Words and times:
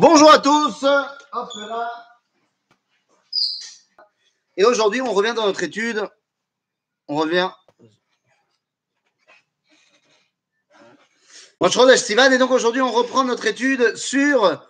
Bonjour 0.00 0.30
à 0.30 0.38
tous. 0.38 0.86
Et 4.56 4.64
aujourd'hui, 4.64 5.00
on 5.00 5.12
revient 5.12 5.34
dans 5.34 5.46
notre 5.46 5.64
étude. 5.64 6.08
On 7.08 7.16
revient. 7.16 7.50
Bonjour 11.58 11.90
Sivan. 11.96 12.30
Et 12.30 12.38
donc 12.38 12.52
aujourd'hui, 12.52 12.80
on 12.80 12.92
reprend 12.92 13.24
notre 13.24 13.46
étude 13.46 13.96
sur 13.96 14.64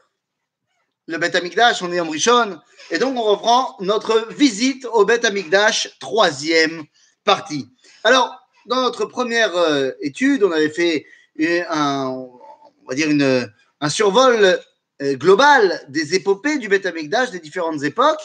le 1.06 1.18
Beth 1.18 1.34
Amikdash. 1.34 1.82
On 1.82 1.92
est 1.92 2.00
en 2.00 2.08
Rishon. 2.08 2.58
Et 2.90 2.96
donc, 2.96 3.14
on 3.18 3.24
reprend 3.24 3.76
notre 3.80 4.28
visite 4.32 4.86
au 4.86 5.04
Beth 5.04 5.26
Amikdash, 5.26 5.98
troisième 5.98 6.84
partie. 7.24 7.68
Alors, 8.02 8.34
dans 8.64 8.80
notre 8.80 9.04
première 9.04 9.54
euh, 9.58 9.90
étude, 10.00 10.42
on 10.42 10.52
avait 10.52 10.70
fait 10.70 11.04
un, 11.68 12.06
on 12.06 12.88
va 12.88 12.94
dire 12.94 13.08
un 13.82 13.88
survol 13.90 14.58
global 15.00 15.80
des 15.88 16.14
épopées 16.14 16.58
du 16.58 16.68
Beth 16.68 16.86
des 16.86 17.40
différentes 17.40 17.82
époques. 17.82 18.20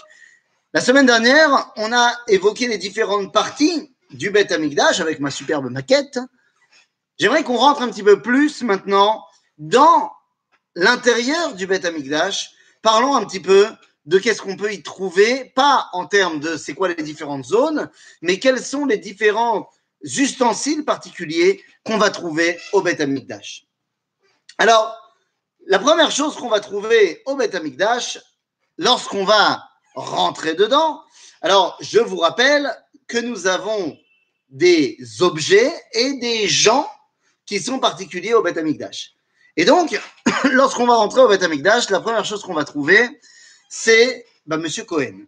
La 0.73 0.81
semaine 0.81 1.05
dernière, 1.05 1.71
on 1.75 1.93
a 1.93 2.13
évoqué 2.27 2.67
les 2.67 2.77
différentes 2.77 3.31
parties 3.31 3.95
du 4.11 4.31
Beth 4.31 4.51
avec 4.51 5.19
ma 5.19 5.29
superbe 5.29 5.69
maquette. 5.69 6.19
J'aimerais 7.19 7.43
qu'on 7.43 7.57
rentre 7.57 7.81
un 7.81 7.89
petit 7.89 8.03
peu 8.03 8.21
plus 8.21 8.63
maintenant 8.63 9.23
dans 9.57 10.11
l'intérieur 10.75 11.53
du 11.55 11.67
Beth. 11.67 11.87
Parlons 12.81 13.15
un 13.15 13.23
petit 13.25 13.39
peu 13.39 13.67
de 14.05 14.19
qu'est-ce 14.19 14.41
qu'on 14.41 14.57
peut 14.57 14.73
y 14.73 14.83
trouver, 14.83 15.51
pas 15.55 15.89
en 15.93 16.05
termes 16.05 16.39
de 16.39 16.57
c'est 16.57 16.73
quoi 16.73 16.89
les 16.89 17.03
différentes 17.03 17.45
zones, 17.45 17.89
mais 18.21 18.39
quels 18.39 18.61
sont 18.61 18.85
les 18.85 18.97
différents 18.97 19.69
ustensiles 20.01 20.83
particuliers 20.83 21.63
qu'on 21.85 21.97
va 21.97 22.09
trouver 22.09 22.59
au 22.73 22.81
Beth. 22.81 23.01
Alors, 24.57 25.02
la 25.67 25.79
première 25.79 26.11
chose 26.11 26.35
qu'on 26.35 26.49
va 26.49 26.59
trouver 26.59 27.21
au 27.25 27.35
Beth 27.35 27.55
Amikdash, 27.55 28.19
lorsqu'on 28.77 29.23
va 29.23 29.63
rentrer 29.95 30.55
dedans, 30.55 31.01
alors 31.41 31.77
je 31.81 31.99
vous 31.99 32.17
rappelle 32.17 32.73
que 33.07 33.17
nous 33.17 33.47
avons 33.47 33.97
des 34.49 34.97
objets 35.19 35.73
et 35.93 36.13
des 36.19 36.47
gens 36.47 36.89
qui 37.45 37.59
sont 37.59 37.79
particuliers 37.79 38.33
au 38.33 38.41
Beth 38.41 38.57
Amikdash. 38.57 39.13
Et 39.55 39.65
donc, 39.65 39.99
lorsqu'on 40.51 40.85
va 40.85 40.95
rentrer 40.95 41.21
au 41.21 41.27
Beth 41.27 41.43
Amikdash, 41.43 41.89
la 41.89 41.99
première 41.99 42.25
chose 42.25 42.43
qu'on 42.43 42.53
va 42.53 42.65
trouver, 42.65 43.09
c'est 43.69 44.25
bah, 44.45 44.57
Monsieur 44.57 44.83
Cohen. 44.83 45.25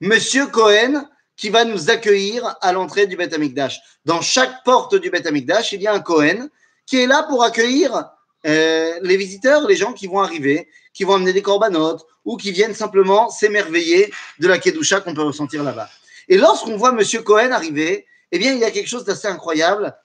Monsieur 0.00 0.46
Cohen 0.46 1.08
qui 1.36 1.50
va 1.50 1.64
nous 1.64 1.88
accueillir 1.88 2.56
à 2.60 2.72
l'entrée 2.72 3.06
du 3.06 3.16
Beth 3.16 3.32
Amikdash. 3.32 3.80
Dans 4.04 4.20
chaque 4.20 4.64
porte 4.64 4.96
du 4.96 5.08
Beth 5.08 5.26
Amikdash, 5.26 5.72
il 5.72 5.82
y 5.82 5.86
a 5.86 5.94
un 5.94 6.00
Cohen 6.00 6.48
qui 6.84 7.00
est 7.00 7.06
là 7.06 7.22
pour 7.22 7.44
accueillir 7.44 8.10
euh, 8.46 8.98
les 9.02 9.16
visiteurs, 9.16 9.66
les 9.66 9.76
gens 9.76 9.92
qui 9.92 10.06
vont 10.06 10.20
arriver, 10.20 10.68
qui 10.92 11.04
vont 11.04 11.14
amener 11.14 11.32
des 11.32 11.42
corbanotes 11.42 12.06
ou 12.24 12.36
qui 12.36 12.52
viennent 12.52 12.74
simplement 12.74 13.30
s'émerveiller 13.30 14.12
de 14.38 14.48
la 14.48 14.58
Kedusha 14.58 15.00
qu'on 15.00 15.14
peut 15.14 15.22
ressentir 15.22 15.64
là-bas. 15.64 15.88
Et 16.28 16.36
lorsqu'on 16.36 16.76
voit 16.76 16.92
Monsieur 16.92 17.22
Cohen 17.22 17.50
arriver, 17.52 18.06
eh 18.30 18.38
bien, 18.38 18.52
il 18.52 18.58
y 18.58 18.64
a 18.64 18.70
quelque 18.70 18.88
chose 18.88 19.04
d'assez 19.04 19.28
incroyable. 19.28 19.96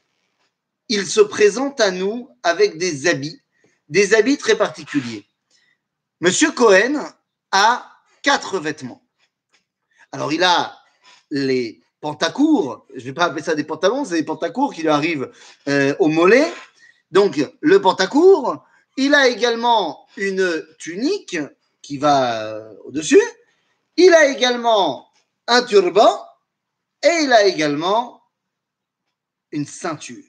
Il 0.90 1.06
se 1.06 1.22
présente 1.22 1.80
à 1.82 1.92
nous 1.92 2.30
avec 2.44 2.78
des 2.78 3.08
habits, 3.08 3.40
des 3.90 4.14
habits 4.14 4.38
très 4.38 4.56
particuliers. 4.56 5.26
Monsieur 6.22 6.52
Cohen 6.52 7.04
a 7.52 7.86
quatre 8.22 8.60
vêtements. 8.60 9.04
Alors, 10.12 10.32
il 10.32 10.44
a 10.44 10.78
les 11.32 11.82
pantacours, 12.00 12.86
je 12.94 13.00
ne 13.00 13.06
vais 13.06 13.14
pas 13.14 13.26
appeler 13.26 13.44
ça 13.44 13.56
des 13.56 13.64
pantalons, 13.64 14.06
c'est 14.06 14.16
des 14.16 14.26
pantacours 14.26 14.74
qui 14.74 14.82
lui 14.82 14.90
arrivent 14.90 15.32
euh, 15.68 15.96
au 16.00 16.08
mollet, 16.08 16.52
donc, 17.14 17.40
le 17.62 17.80
pantacourt, 17.80 18.66
il 18.98 19.14
a 19.14 19.28
également 19.28 20.08
une 20.18 20.66
tunique 20.80 21.38
qui 21.84 22.00
va 22.00 22.42
euh, 22.42 22.74
au-dessus. 22.86 23.22
Il 23.98 24.16
a 24.16 24.26
également 24.26 25.08
un 25.46 25.62
turban 25.62 26.26
et 27.04 27.22
il 27.22 27.32
a 27.32 27.46
également 27.46 28.24
une 29.52 29.68
ceinture. 29.68 30.24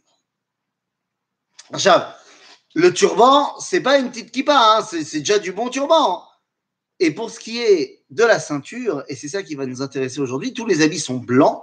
Le 2.74 2.92
turban, 2.92 3.58
c'est 3.60 3.80
pas 3.80 3.96
une 3.98 4.10
petite 4.10 4.30
kippa, 4.30 4.76
hein, 4.76 4.82
c'est 4.82 5.20
déjà 5.20 5.38
du 5.38 5.52
bon 5.52 5.70
turban. 5.70 6.22
Et 7.00 7.12
pour 7.12 7.30
ce 7.30 7.40
qui 7.40 7.62
est 7.62 8.04
de 8.10 8.24
la 8.24 8.38
ceinture, 8.38 9.04
et 9.08 9.16
c'est 9.16 9.28
ça 9.28 9.42
qui 9.42 9.54
va 9.54 9.64
nous 9.64 9.80
intéresser 9.80 10.20
aujourd'hui, 10.20 10.52
tous 10.52 10.66
les 10.66 10.82
habits 10.82 11.00
sont 11.00 11.16
blancs, 11.16 11.62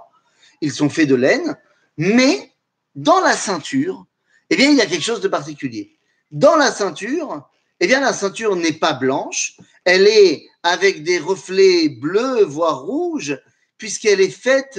ils 0.60 0.72
sont 0.72 0.90
faits 0.90 1.08
de 1.08 1.14
laine, 1.14 1.56
mais 1.96 2.52
dans 2.96 3.20
la 3.20 3.36
ceinture, 3.36 4.04
eh 4.52 4.56
bien, 4.56 4.70
il 4.70 4.76
y 4.76 4.82
a 4.82 4.86
quelque 4.86 5.02
chose 5.02 5.22
de 5.22 5.28
particulier. 5.28 5.96
Dans 6.30 6.56
la 6.56 6.70
ceinture, 6.70 7.48
eh 7.80 7.86
bien, 7.86 8.00
la 8.00 8.12
ceinture 8.12 8.54
n'est 8.54 8.74
pas 8.74 8.92
blanche, 8.92 9.56
elle 9.86 10.06
est 10.06 10.46
avec 10.62 11.02
des 11.04 11.18
reflets 11.18 11.88
bleus, 11.88 12.44
voire 12.44 12.82
rouges, 12.82 13.40
puisqu'elle 13.78 14.20
est 14.20 14.28
faite 14.28 14.78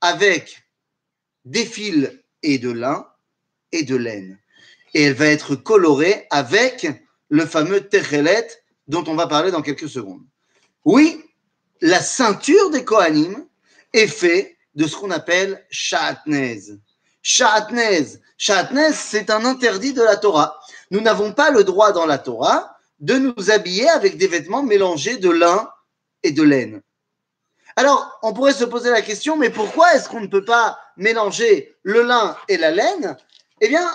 avec 0.00 0.62
des 1.44 1.66
fils 1.66 2.12
et 2.44 2.58
de 2.58 2.70
lin 2.70 3.08
et 3.72 3.82
de 3.82 3.96
laine. 3.96 4.38
Et 4.94 5.02
elle 5.02 5.14
va 5.14 5.26
être 5.26 5.56
colorée 5.56 6.28
avec 6.30 6.86
le 7.28 7.44
fameux 7.44 7.88
techelet 7.88 8.46
dont 8.86 9.02
on 9.08 9.16
va 9.16 9.26
parler 9.26 9.50
dans 9.50 9.62
quelques 9.62 9.88
secondes. 9.88 10.22
Oui, 10.84 11.24
la 11.80 12.00
ceinture 12.00 12.70
des 12.70 12.84
Kohanim 12.84 13.48
est 13.92 14.06
faite 14.06 14.56
de 14.76 14.86
ce 14.86 14.94
qu'on 14.94 15.10
appelle 15.10 15.66
chatnez. 15.70 16.60
Sha'atnez. 17.22 18.18
Sha'atnez, 18.36 18.92
c'est 18.92 19.30
un 19.30 19.44
interdit 19.44 19.92
de 19.92 20.02
la 20.02 20.16
Torah. 20.16 20.58
Nous 20.90 21.00
n'avons 21.00 21.32
pas 21.32 21.50
le 21.50 21.64
droit 21.64 21.92
dans 21.92 22.06
la 22.06 22.18
Torah 22.18 22.76
de 23.00 23.14
nous 23.14 23.50
habiller 23.50 23.88
avec 23.88 24.16
des 24.16 24.26
vêtements 24.26 24.62
mélangés 24.62 25.18
de 25.18 25.30
lin 25.30 25.70
et 26.22 26.32
de 26.32 26.42
laine. 26.42 26.82
Alors, 27.76 28.18
on 28.22 28.32
pourrait 28.32 28.52
se 28.52 28.64
poser 28.64 28.90
la 28.90 29.02
question, 29.02 29.36
mais 29.36 29.50
pourquoi 29.50 29.94
est-ce 29.94 30.08
qu'on 30.08 30.20
ne 30.20 30.26
peut 30.26 30.44
pas 30.44 30.78
mélanger 30.96 31.76
le 31.82 32.02
lin 32.02 32.36
et 32.48 32.56
la 32.56 32.72
laine? 32.72 33.16
Eh 33.60 33.68
bien, 33.68 33.88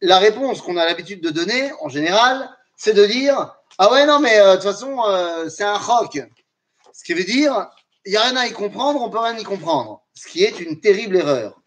la 0.00 0.18
réponse 0.18 0.62
qu'on 0.62 0.78
a 0.78 0.86
l'habitude 0.86 1.20
de 1.20 1.30
donner, 1.30 1.70
en 1.80 1.88
général, 1.88 2.48
c'est 2.76 2.94
de 2.94 3.04
dire 3.04 3.54
Ah 3.78 3.92
ouais, 3.92 4.06
non, 4.06 4.20
mais 4.20 4.38
euh, 4.38 4.52
de 4.52 4.62
toute 4.62 4.72
façon, 4.72 5.02
euh, 5.06 5.48
c'est 5.48 5.64
un 5.64 5.76
roc. 5.76 6.22
Ce 6.92 7.04
qui 7.04 7.12
veut 7.12 7.24
dire 7.24 7.68
il 8.06 8.10
n'y 8.10 8.16
a 8.16 8.22
rien 8.22 8.36
à 8.36 8.46
y 8.46 8.52
comprendre, 8.52 9.00
on 9.00 9.08
peut 9.08 9.18
rien 9.18 9.36
y 9.36 9.44
comprendre. 9.44 10.02
Ce 10.14 10.28
qui 10.28 10.44
est 10.44 10.60
une 10.60 10.80
terrible 10.80 11.16
erreur 11.16 11.60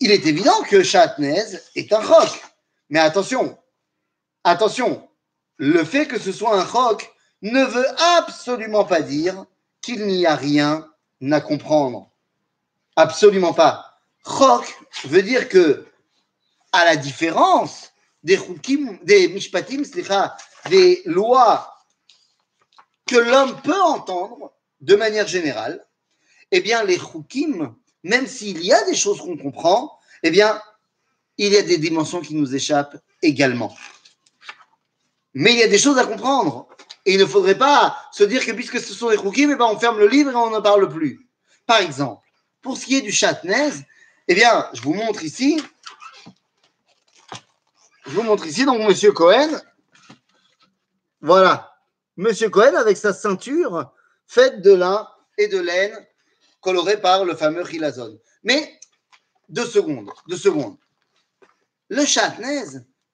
il 0.00 0.10
est 0.10 0.26
évident 0.26 0.62
que 0.62 0.82
Chatnez 0.82 1.44
est 1.74 1.92
un 1.92 2.00
roc. 2.00 2.42
Mais 2.90 3.00
attention, 3.00 3.58
attention, 4.44 5.08
le 5.56 5.84
fait 5.84 6.06
que 6.06 6.18
ce 6.18 6.32
soit 6.32 6.58
un 6.58 6.64
roc 6.64 7.12
ne 7.42 7.64
veut 7.64 7.86
absolument 8.16 8.84
pas 8.84 9.02
dire 9.02 9.44
qu'il 9.80 10.06
n'y 10.06 10.26
a 10.26 10.34
rien 10.34 10.88
à 11.30 11.40
comprendre. 11.40 12.10
Absolument 12.96 13.52
pas. 13.52 14.00
Roc 14.24 14.74
veut 15.04 15.22
dire 15.22 15.48
que, 15.48 15.86
à 16.72 16.84
la 16.84 16.96
différence 16.96 17.92
des 18.22 18.38
des 19.02 19.28
mishpatim, 19.28 19.82
des 20.68 21.02
lois 21.06 21.74
que 23.06 23.16
l'homme 23.16 23.60
peut 23.62 23.80
entendre 23.80 24.52
de 24.80 24.94
manière 24.96 25.26
générale, 25.26 25.86
eh 26.50 26.60
bien, 26.60 26.82
les 26.84 26.98
chukim 26.98 27.74
même 28.04 28.26
s'il 28.26 28.64
y 28.64 28.72
a 28.72 28.84
des 28.84 28.94
choses 28.94 29.20
qu'on 29.20 29.36
comprend, 29.36 29.98
eh 30.22 30.30
bien, 30.30 30.60
il 31.36 31.52
y 31.52 31.56
a 31.56 31.62
des 31.62 31.78
dimensions 31.78 32.20
qui 32.20 32.34
nous 32.34 32.54
échappent 32.54 32.96
également. 33.22 33.76
Mais 35.34 35.52
il 35.52 35.58
y 35.58 35.62
a 35.62 35.68
des 35.68 35.78
choses 35.78 35.98
à 35.98 36.04
comprendre. 36.04 36.68
Et 37.06 37.14
il 37.14 37.20
ne 37.20 37.26
faudrait 37.26 37.56
pas 37.56 37.96
se 38.12 38.24
dire 38.24 38.44
que 38.44 38.52
puisque 38.52 38.80
ce 38.80 38.92
sont 38.92 39.10
des 39.10 39.16
roukim, 39.16 39.50
eh 39.50 39.56
ben, 39.56 39.66
on 39.66 39.78
ferme 39.78 39.98
le 39.98 40.08
livre 40.08 40.30
et 40.30 40.34
on 40.34 40.50
n'en 40.50 40.60
parle 40.60 40.88
plus. 40.88 41.26
Par 41.66 41.78
exemple, 41.78 42.26
pour 42.60 42.76
ce 42.76 42.86
qui 42.86 42.96
est 42.96 43.02
du 43.02 43.12
chatnez, 43.12 43.70
eh 44.26 44.34
bien, 44.34 44.68
je 44.72 44.82
vous 44.82 44.94
montre 44.94 45.22
ici. 45.22 45.62
Je 48.06 48.10
vous 48.10 48.22
montre 48.22 48.46
ici, 48.46 48.64
donc, 48.64 48.86
Monsieur 48.86 49.12
Cohen. 49.12 49.48
Voilà. 51.20 51.72
Monsieur 52.16 52.50
Cohen 52.50 52.74
avec 52.74 52.96
sa 52.96 53.12
ceinture 53.12 53.92
faite 54.26 54.60
de 54.60 54.72
lin 54.74 55.08
et 55.38 55.48
de 55.48 55.58
laine 55.58 55.96
coloré 56.68 57.00
par 57.00 57.24
le 57.24 57.34
fameux 57.34 57.64
Chilazon. 57.64 58.18
Mais 58.44 58.78
deux 59.48 59.64
secondes, 59.64 60.10
deux 60.28 60.36
secondes. 60.36 60.76
Le 61.88 62.04
chatnez, 62.04 62.64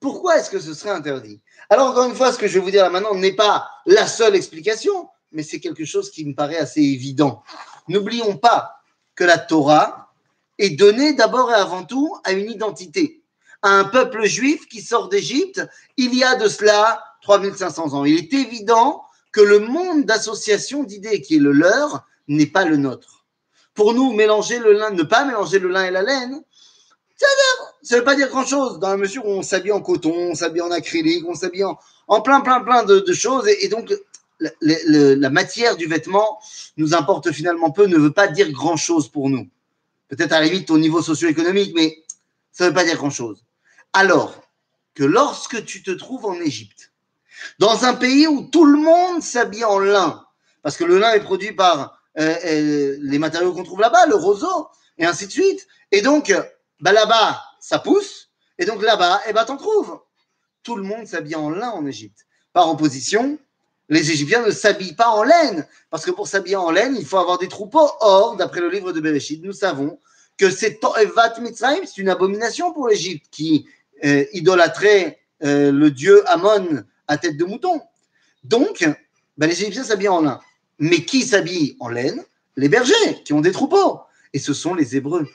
pourquoi 0.01 0.37
est-ce 0.37 0.49
que 0.49 0.59
ce 0.59 0.73
serait 0.73 0.89
interdit? 0.89 1.41
Alors 1.69 1.91
encore 1.91 2.09
une 2.09 2.15
fois, 2.15 2.33
ce 2.33 2.37
que 2.37 2.49
je 2.49 2.55
vais 2.55 2.59
vous 2.59 2.71
dire 2.71 2.83
là 2.83 2.89
maintenant 2.89 3.15
n'est 3.15 3.31
pas 3.31 3.69
la 3.85 4.07
seule 4.07 4.35
explication, 4.35 5.07
mais 5.31 5.41
c'est 5.41 5.61
quelque 5.61 5.85
chose 5.85 6.11
qui 6.11 6.25
me 6.25 6.35
paraît 6.35 6.57
assez 6.57 6.81
évident. 6.81 7.43
N'oublions 7.87 8.35
pas 8.35 8.75
que 9.15 9.23
la 9.23 9.37
Torah 9.37 10.13
est 10.57 10.71
donnée 10.71 11.13
d'abord 11.13 11.49
et 11.49 11.53
avant 11.53 11.85
tout 11.85 12.13
à 12.25 12.33
une 12.33 12.51
identité, 12.51 13.23
à 13.61 13.69
un 13.69 13.85
peuple 13.85 14.25
juif 14.25 14.67
qui 14.67 14.81
sort 14.81 15.07
d'Égypte 15.07 15.65
il 15.95 16.13
y 16.13 16.25
a 16.25 16.35
de 16.35 16.49
cela 16.49 17.01
3500 17.21 17.93
ans. 17.93 18.03
Il 18.03 18.17
est 18.17 18.33
évident 18.33 19.01
que 19.31 19.39
le 19.39 19.59
monde 19.59 20.03
d'association 20.03 20.83
d'idées 20.83 21.21
qui 21.21 21.37
est 21.37 21.39
le 21.39 21.53
leur 21.53 22.05
n'est 22.27 22.47
pas 22.47 22.65
le 22.65 22.75
nôtre. 22.75 23.14
Pour 23.75 23.93
nous, 23.93 24.13
mélanger 24.13 24.59
le 24.59 24.73
lin, 24.73 24.89
ne 24.91 25.03
pas 25.03 25.25
mélanger 25.25 25.59
le 25.59 25.69
lin 25.69 25.85
et 25.85 25.91
la 25.91 26.01
laine, 26.01 26.41
ça 27.17 27.95
ne 27.95 27.99
veut 27.99 28.03
pas 28.03 28.15
dire 28.15 28.29
grand-chose, 28.29 28.79
dans 28.79 28.89
la 28.89 28.97
mesure 28.97 29.25
où 29.25 29.29
on 29.29 29.41
s'habille 29.41 29.71
en 29.71 29.81
coton, 29.81 30.13
on 30.13 30.35
s'habille 30.35 30.61
en 30.61 30.71
acrylique, 30.71 31.25
on 31.27 31.35
s'habille 31.35 31.63
en, 31.63 32.21
plein, 32.21 32.41
plein, 32.41 32.61
plein 32.61 32.83
de, 32.83 33.13
choses. 33.13 33.47
Et, 33.47 33.67
donc, 33.67 33.93
la, 34.39 35.29
matière 35.29 35.77
du 35.77 35.85
vêtement 35.85 36.39
nous 36.77 36.93
importe 36.93 37.31
finalement 37.31 37.71
peu, 37.71 37.85
ne 37.85 37.97
veut 37.97 38.11
pas 38.11 38.27
dire 38.27 38.51
grand-chose 38.51 39.09
pour 39.09 39.29
nous. 39.29 39.47
Peut-être 40.07 40.33
à 40.33 40.39
la 40.39 40.47
limite 40.47 40.69
au 40.71 40.77
niveau 40.77 41.01
socio-économique, 41.01 41.73
mais 41.75 42.03
ça 42.51 42.65
ne 42.65 42.69
veut 42.69 42.75
pas 42.75 42.83
dire 42.83 42.97
grand-chose. 42.97 43.43
Alors 43.93 44.41
que 44.93 45.03
lorsque 45.03 45.63
tu 45.65 45.83
te 45.83 45.91
trouves 45.91 46.25
en 46.25 46.35
Égypte, 46.35 46.91
dans 47.59 47.85
un 47.85 47.93
pays 47.93 48.27
où 48.27 48.49
tout 48.51 48.65
le 48.65 48.77
monde 48.77 49.21
s'habille 49.21 49.65
en 49.65 49.79
lin, 49.79 50.25
parce 50.63 50.77
que 50.77 50.83
le 50.83 50.97
lin 50.97 51.13
est 51.13 51.23
produit 51.23 51.51
par 51.51 51.94
les 52.17 53.19
matériaux 53.19 53.53
qu'on 53.53 53.63
trouve 53.63 53.81
là-bas, 53.81 54.05
le 54.07 54.15
roseau, 54.15 54.67
et 54.97 55.05
ainsi 55.05 55.27
de 55.27 55.31
suite. 55.31 55.67
Et 55.91 56.01
donc, 56.01 56.33
bah 56.79 56.91
là-bas, 56.91 57.41
ça 57.59 57.79
pousse, 57.79 58.29
et 58.57 58.65
donc 58.65 58.81
là-bas, 58.81 59.21
eh 59.27 59.33
ben, 59.33 59.45
t'en 59.45 59.57
trouves. 59.57 59.99
Tout 60.63 60.75
le 60.75 60.83
monde 60.83 61.05
s'habille 61.05 61.35
en 61.35 61.49
lin 61.49 61.69
en 61.69 61.85
Égypte. 61.85 62.25
Par 62.53 62.69
opposition, 62.69 63.37
les 63.89 64.11
Égyptiens 64.11 64.45
ne 64.45 64.51
s'habillent 64.51 64.95
pas 64.95 65.09
en 65.09 65.23
laine, 65.23 65.67
parce 65.89 66.05
que 66.05 66.11
pour 66.11 66.27
s'habiller 66.27 66.55
en 66.55 66.71
laine, 66.71 66.95
il 66.97 67.05
faut 67.05 67.17
avoir 67.17 67.37
des 67.37 67.47
troupeaux. 67.47 67.89
Or, 67.99 68.35
d'après 68.35 68.61
le 68.61 68.69
livre 68.69 68.91
de 68.91 68.99
Bereshit, 68.99 69.43
nous 69.43 69.53
savons 69.53 69.99
que 70.37 70.49
c'est 70.49 70.79
c'est 70.81 71.97
une 71.97 72.09
abomination 72.09 72.73
pour 72.73 72.87
l'Égypte 72.87 73.27
qui 73.31 73.67
euh, 74.03 74.25
idolâtrait 74.33 75.19
euh, 75.43 75.71
le 75.71 75.91
dieu 75.91 76.27
Amon 76.29 76.83
à 77.07 77.17
tête 77.17 77.37
de 77.37 77.45
mouton. 77.45 77.81
Donc, 78.43 78.87
ben, 79.37 79.47
les 79.47 79.61
Égyptiens 79.61 79.83
s'habillent 79.83 80.09
en 80.09 80.21
lin. 80.21 80.39
Mais 80.79 81.05
qui 81.05 81.23
s'habille 81.23 81.75
en 81.79 81.89
laine? 81.89 82.23
Les 82.57 82.69
bergers, 82.69 83.23
qui 83.23 83.33
ont 83.33 83.41
des 83.41 83.51
troupeaux. 83.51 84.01
Et 84.33 84.39
ce 84.39 84.53
sont 84.53 84.73
les 84.73 84.95
Hébreux. 84.95 85.27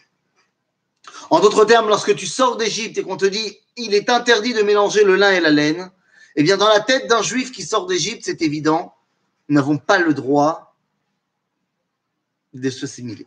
En 1.31 1.41
d'autres 1.41 1.65
termes, 1.65 1.89
lorsque 1.89 2.15
tu 2.15 2.27
sors 2.27 2.57
d'Égypte 2.57 2.99
et 2.99 3.03
qu'on 3.03 3.17
te 3.17 3.27
dit 3.27 3.59
il 3.77 3.95
est 3.95 4.11
interdit 4.11 4.53
de 4.53 4.63
mélanger 4.63 5.05
le 5.05 5.17
lin 5.17 5.33
et 5.33 5.41
la 5.41 5.51
laine, 5.51 5.91
eh 6.37 6.43
bien, 6.43 6.57
dans 6.57 6.69
la 6.69 6.81
tête 6.81 7.09
d'un 7.09 7.23
juif 7.23 7.53
qui 7.53 7.63
sort 7.63 7.87
d'Égypte, 7.87 8.23
c'est 8.25 8.43
évident, 8.43 8.95
nous 9.49 9.57
n'avons 9.57 9.79
pas 9.79 9.99
le 9.99 10.15
droit 10.15 10.77
de 12.53 12.71
s'assimiler. 12.71 13.27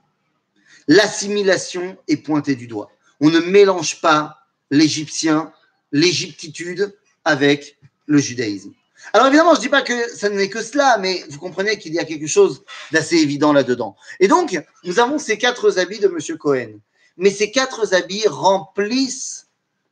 L'assimilation 0.87 1.97
est 2.07 2.17
pointée 2.17 2.55
du 2.55 2.67
doigt. 2.67 2.91
On 3.19 3.29
ne 3.29 3.39
mélange 3.39 4.01
pas 4.01 4.39
l'égyptien, 4.69 5.53
l'égyptitude 5.91 6.95
avec 7.25 7.77
le 8.05 8.17
judaïsme. 8.17 8.73
Alors 9.11 9.27
évidemment, 9.27 9.53
je 9.53 9.59
ne 9.59 9.63
dis 9.63 9.69
pas 9.69 9.81
que 9.81 10.09
ça 10.15 10.29
n'est 10.29 10.49
que 10.49 10.63
cela, 10.63 10.97
mais 10.97 11.23
vous 11.29 11.39
comprenez 11.39 11.77
qu'il 11.77 11.93
y 11.93 11.99
a 11.99 12.05
quelque 12.05 12.27
chose 12.27 12.63
d'assez 12.91 13.17
évident 13.17 13.51
là-dedans. 13.51 13.95
Et 14.19 14.27
donc, 14.27 14.57
nous 14.85 14.99
avons 14.99 15.19
ces 15.19 15.37
quatre 15.37 15.77
habits 15.77 15.99
de 15.99 16.07
M. 16.07 16.37
Cohen. 16.37 16.79
Mais 17.17 17.29
ces 17.29 17.51
quatre 17.51 17.93
habits 17.93 18.27
remplissent 18.27 19.47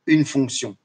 une 0.06 0.24
fonction. 0.24 0.76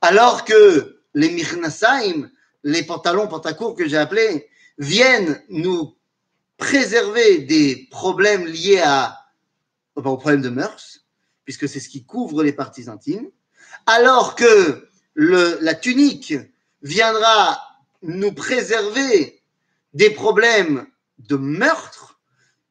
Alors 0.00 0.44
que 0.44 1.00
les 1.14 1.30
mirnasaim, 1.30 2.30
les 2.62 2.82
pantalons 2.82 3.28
pantacourts 3.28 3.74
que 3.74 3.88
j'ai 3.88 3.98
appelés, 3.98 4.48
viennent 4.78 5.42
nous 5.48 5.94
préserver 6.56 7.38
des 7.38 7.88
problèmes 7.90 8.46
liés 8.46 8.80
à, 8.82 9.18
aux 9.96 10.16
problèmes 10.16 10.42
de 10.42 10.48
mœurs, 10.48 11.00
puisque 11.44 11.68
c'est 11.68 11.80
ce 11.80 11.88
qui 11.88 12.04
couvre 12.04 12.42
les 12.42 12.52
parties 12.52 12.88
intimes, 12.88 13.28
alors 13.86 14.34
que 14.34 14.88
la 15.14 15.74
tunique 15.74 16.34
viendra 16.82 17.60
nous 18.02 18.32
préserver 18.32 19.42
des 19.94 20.10
problèmes 20.10 20.86
de 21.18 21.36
meurtre, 21.36 22.20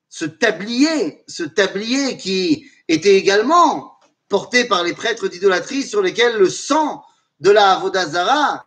ce 0.10 0.26
tablier, 0.26 1.24
ce 1.28 1.44
tablier 1.44 2.18
qui 2.18 2.70
était 2.88 3.16
également 3.16 3.98
porté 4.28 4.66
par 4.66 4.84
les 4.84 4.94
prêtres 4.94 5.28
d'idolâtrie 5.28 5.84
sur 5.84 6.02
lesquels 6.02 6.38
le 6.38 6.50
sang 6.50 7.04
de 7.40 7.52
la 7.52 7.74
Avodazara 7.74 8.66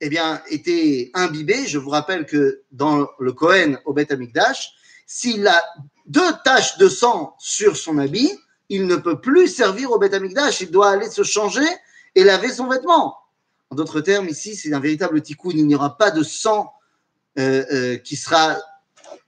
eh 0.00 0.08
bien, 0.08 0.42
était 0.48 1.10
imbibé. 1.14 1.66
Je 1.66 1.78
vous 1.78 1.90
rappelle 1.90 2.26
que 2.26 2.62
dans 2.72 3.08
le 3.18 3.32
Kohen 3.32 3.78
au 3.84 3.92
Beth 3.92 4.12
Amikdash, 4.12 4.72
s'il 5.06 5.46
a 5.46 5.64
deux 6.06 6.32
taches 6.44 6.78
de 6.78 6.88
sang 6.88 7.34
sur 7.38 7.76
son 7.76 7.98
habit, 7.98 8.32
il 8.68 8.86
ne 8.86 8.96
peut 8.96 9.20
plus 9.20 9.48
servir 9.48 9.92
au 9.92 9.98
Beth 9.98 10.14
Amikdash. 10.14 10.60
Il 10.60 10.70
doit 10.70 10.90
aller 10.90 11.10
se 11.10 11.22
changer 11.22 11.66
et 12.14 12.24
laver 12.24 12.52
son 12.52 12.66
vêtement. 12.66 13.16
En 13.70 13.76
d'autres 13.76 14.00
termes, 14.00 14.28
ici, 14.28 14.54
c'est 14.54 14.72
un 14.72 14.80
véritable 14.80 15.22
tikkun. 15.22 15.50
Il 15.50 15.66
n'y 15.66 15.74
aura 15.74 15.96
pas 15.96 16.10
de 16.10 16.22
sang 16.22 16.72
euh, 17.38 17.64
euh, 17.72 17.96
qui 17.96 18.16
sera 18.16 18.56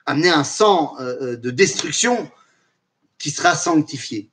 amené 0.06 0.28
un 0.28 0.44
sang 0.44 0.96
euh, 1.00 1.36
de 1.36 1.50
destruction 1.50 2.30
qui 3.18 3.30
sera 3.30 3.54
sanctifié. 3.54 4.30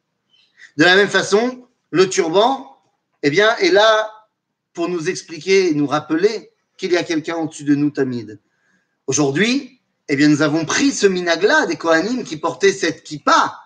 De 0.78 0.84
la 0.84 0.96
même 0.96 1.10
façon, 1.10 1.68
le 1.90 2.08
turban, 2.08 2.78
eh 3.24 3.30
bien, 3.30 3.56
est 3.58 3.72
là 3.72 4.12
pour 4.74 4.90
nous 4.90 5.10
expliquer 5.10 5.72
et 5.72 5.74
nous 5.74 5.88
rappeler 5.88 6.52
qu'il 6.78 6.92
y 6.92 6.98
a 6.98 7.04
quelqu'un 7.04 7.36
au-dessus 7.38 7.64
de 7.64 7.76
nous, 7.76 7.90
Tamid. 7.90 8.40
Aujourd'hui, 9.08 9.82
eh 10.08 10.16
bien, 10.16 10.28
nous 10.28 10.42
avons 10.42 10.66
pris 10.66 10.92
ce 10.92 11.08
minagla 11.08 11.66
des 11.66 11.78
Kohanim 11.78 12.24
qui 12.24 12.38
portaient 12.38 12.74
cette 12.74 13.04
kippa 13.04 13.60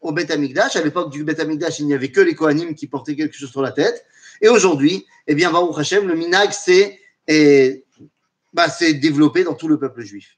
au 0.00 0.12
Beth 0.12 0.30
Amikdash. 0.30 0.76
À 0.76 0.82
l'époque 0.82 1.10
du 1.12 1.24
Beth 1.24 1.40
Amikdash, 1.40 1.80
il 1.80 1.86
n'y 1.86 1.94
avait 1.94 2.10
que 2.10 2.20
les 2.20 2.34
Kohanim 2.34 2.74
qui 2.74 2.86
portaient 2.86 3.16
quelque 3.16 3.36
chose 3.36 3.50
sur 3.50 3.62
la 3.62 3.72
tête. 3.72 4.06
Et 4.42 4.48
aujourd'hui, 4.48 5.06
eh 5.26 5.34
bien, 5.34 5.50
le 5.50 6.14
minag 6.14 6.52
s'est 6.52 7.00
bah, 8.52 8.66
développé 8.80 9.44
dans 9.44 9.54
tout 9.54 9.68
le 9.68 9.78
peuple 9.78 10.02
juif. 10.02 10.36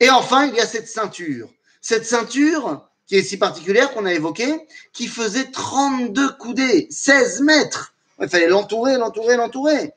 Et 0.00 0.10
enfin, 0.10 0.46
il 0.46 0.54
y 0.54 0.60
a 0.60 0.66
cette 0.66 0.88
ceinture. 0.88 1.48
Cette 1.80 2.06
ceinture 2.06 2.88
qui 3.06 3.16
est 3.16 3.22
si 3.22 3.36
particulière 3.36 3.92
qu'on 3.92 4.06
a 4.06 4.12
évoquée, 4.12 4.66
qui 4.92 5.06
faisait 5.06 5.50
32 5.50 6.32
coudées, 6.32 6.88
16 6.90 7.42
mètres 7.42 7.92
il 8.20 8.28
fallait 8.28 8.48
l'entourer, 8.48 8.96
l'entourer, 8.96 9.36
l'entourer. 9.36 9.92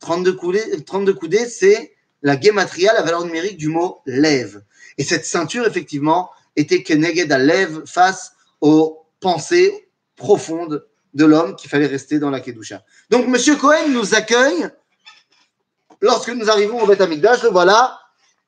32 0.00 0.32
coudées, 0.32 0.84
32 0.84 1.14
coudées 1.14 1.48
c'est 1.48 1.94
la 2.22 2.38
gématria, 2.38 2.92
la 2.92 3.02
valeur 3.02 3.24
numérique 3.24 3.56
du 3.56 3.68
mot 3.68 4.00
lève. 4.06 4.62
Et 4.98 5.04
cette 5.04 5.24
ceinture, 5.24 5.66
effectivement, 5.66 6.30
était 6.56 6.82
keneged 6.82 7.30
à 7.32 7.38
lève 7.38 7.82
face 7.86 8.32
aux 8.60 9.06
pensées 9.20 9.88
profondes 10.16 10.86
de 11.14 11.24
l'homme 11.24 11.56
qu'il 11.56 11.70
fallait 11.70 11.86
rester 11.86 12.18
dans 12.18 12.30
la 12.30 12.40
Kedusha. 12.40 12.82
Donc, 13.10 13.26
Monsieur 13.26 13.56
Cohen 13.56 13.88
nous 13.88 14.14
accueille 14.14 14.68
lorsque 16.00 16.30
nous 16.30 16.50
arrivons 16.50 16.80
au 16.82 16.86
Beth 16.86 17.00
Amikdash, 17.00 17.42
le 17.42 17.50
voilà, 17.50 18.00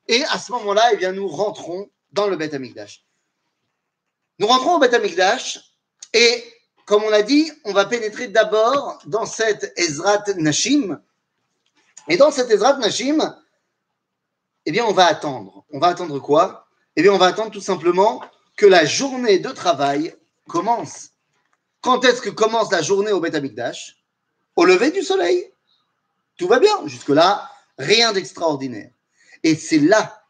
et 0.08 0.24
à 0.24 0.38
ce 0.38 0.52
moment-là, 0.52 0.82
eh 0.98 1.12
nous 1.12 1.28
rentrons 1.28 1.90
dans 2.12 2.26
le 2.26 2.36
Beth 2.36 2.54
Amikdash. 2.54 3.04
Nous 4.38 4.46
rentrons 4.46 4.76
au 4.76 4.78
Beth 4.78 4.94
Amikdash, 4.94 5.60
et 6.12 6.44
comme 6.84 7.04
on 7.04 7.10
l'a 7.10 7.22
dit, 7.22 7.50
on 7.64 7.72
va 7.72 7.84
pénétrer 7.84 8.28
d'abord 8.28 8.98
dans 9.06 9.26
cette 9.26 9.72
Ezrat 9.76 10.24
Nashim. 10.36 11.00
Et 12.08 12.16
dans 12.16 12.30
cette 12.30 12.50
Ezrat 12.50 12.78
Nashim, 12.78 13.36
eh 14.66 14.72
bien, 14.72 14.84
on 14.84 14.92
va 14.92 15.06
attendre. 15.06 15.64
On 15.70 15.78
va 15.78 15.88
attendre 15.88 16.18
quoi? 16.18 16.66
Eh 16.96 17.02
bien, 17.02 17.12
on 17.12 17.18
va 17.18 17.26
attendre 17.26 17.50
tout 17.50 17.60
simplement 17.60 18.22
que 18.56 18.66
la 18.66 18.84
journée 18.84 19.38
de 19.38 19.50
travail 19.50 20.14
commence. 20.48 21.11
Quand 21.82 22.04
est-ce 22.04 22.22
que 22.22 22.30
commence 22.30 22.70
la 22.70 22.80
journée 22.80 23.10
au 23.10 23.20
Beth 23.20 23.34
Amikdash? 23.34 23.96
Au 24.54 24.64
lever 24.64 24.92
du 24.92 25.02
soleil. 25.02 25.52
Tout 26.38 26.46
va 26.46 26.60
bien. 26.60 26.86
Jusque-là, 26.86 27.50
rien 27.76 28.12
d'extraordinaire. 28.12 28.90
Et 29.42 29.56
c'est 29.56 29.80
là 29.80 30.22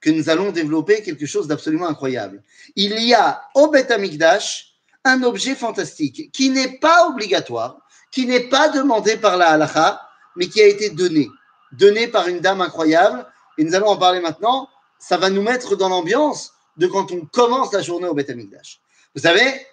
que 0.00 0.10
nous 0.10 0.30
allons 0.30 0.52
développer 0.52 1.02
quelque 1.02 1.26
chose 1.26 1.48
d'absolument 1.48 1.88
incroyable. 1.88 2.42
Il 2.76 2.98
y 3.02 3.12
a 3.12 3.42
au 3.54 3.68
Beth 3.68 3.90
Amikdash 3.90 4.74
un 5.04 5.22
objet 5.24 5.56
fantastique 5.56 6.30
qui 6.32 6.50
n'est 6.50 6.78
pas 6.78 7.08
obligatoire, 7.08 7.78
qui 8.12 8.26
n'est 8.26 8.48
pas 8.48 8.68
demandé 8.68 9.16
par 9.16 9.36
la 9.36 9.50
halakha, 9.50 10.00
mais 10.36 10.46
qui 10.46 10.62
a 10.62 10.66
été 10.66 10.90
donné, 10.90 11.28
donné 11.72 12.06
par 12.06 12.28
une 12.28 12.38
dame 12.38 12.60
incroyable. 12.60 13.26
Et 13.58 13.64
nous 13.64 13.74
allons 13.74 13.88
en 13.88 13.96
parler 13.96 14.20
maintenant. 14.20 14.68
Ça 15.00 15.16
va 15.16 15.28
nous 15.28 15.42
mettre 15.42 15.74
dans 15.74 15.88
l'ambiance 15.88 16.52
de 16.76 16.86
quand 16.86 17.10
on 17.10 17.26
commence 17.26 17.72
la 17.72 17.82
journée 17.82 18.06
au 18.06 18.14
Beth 18.14 18.30
Amikdash. 18.30 18.80
Vous 19.14 19.22
savez, 19.22 19.66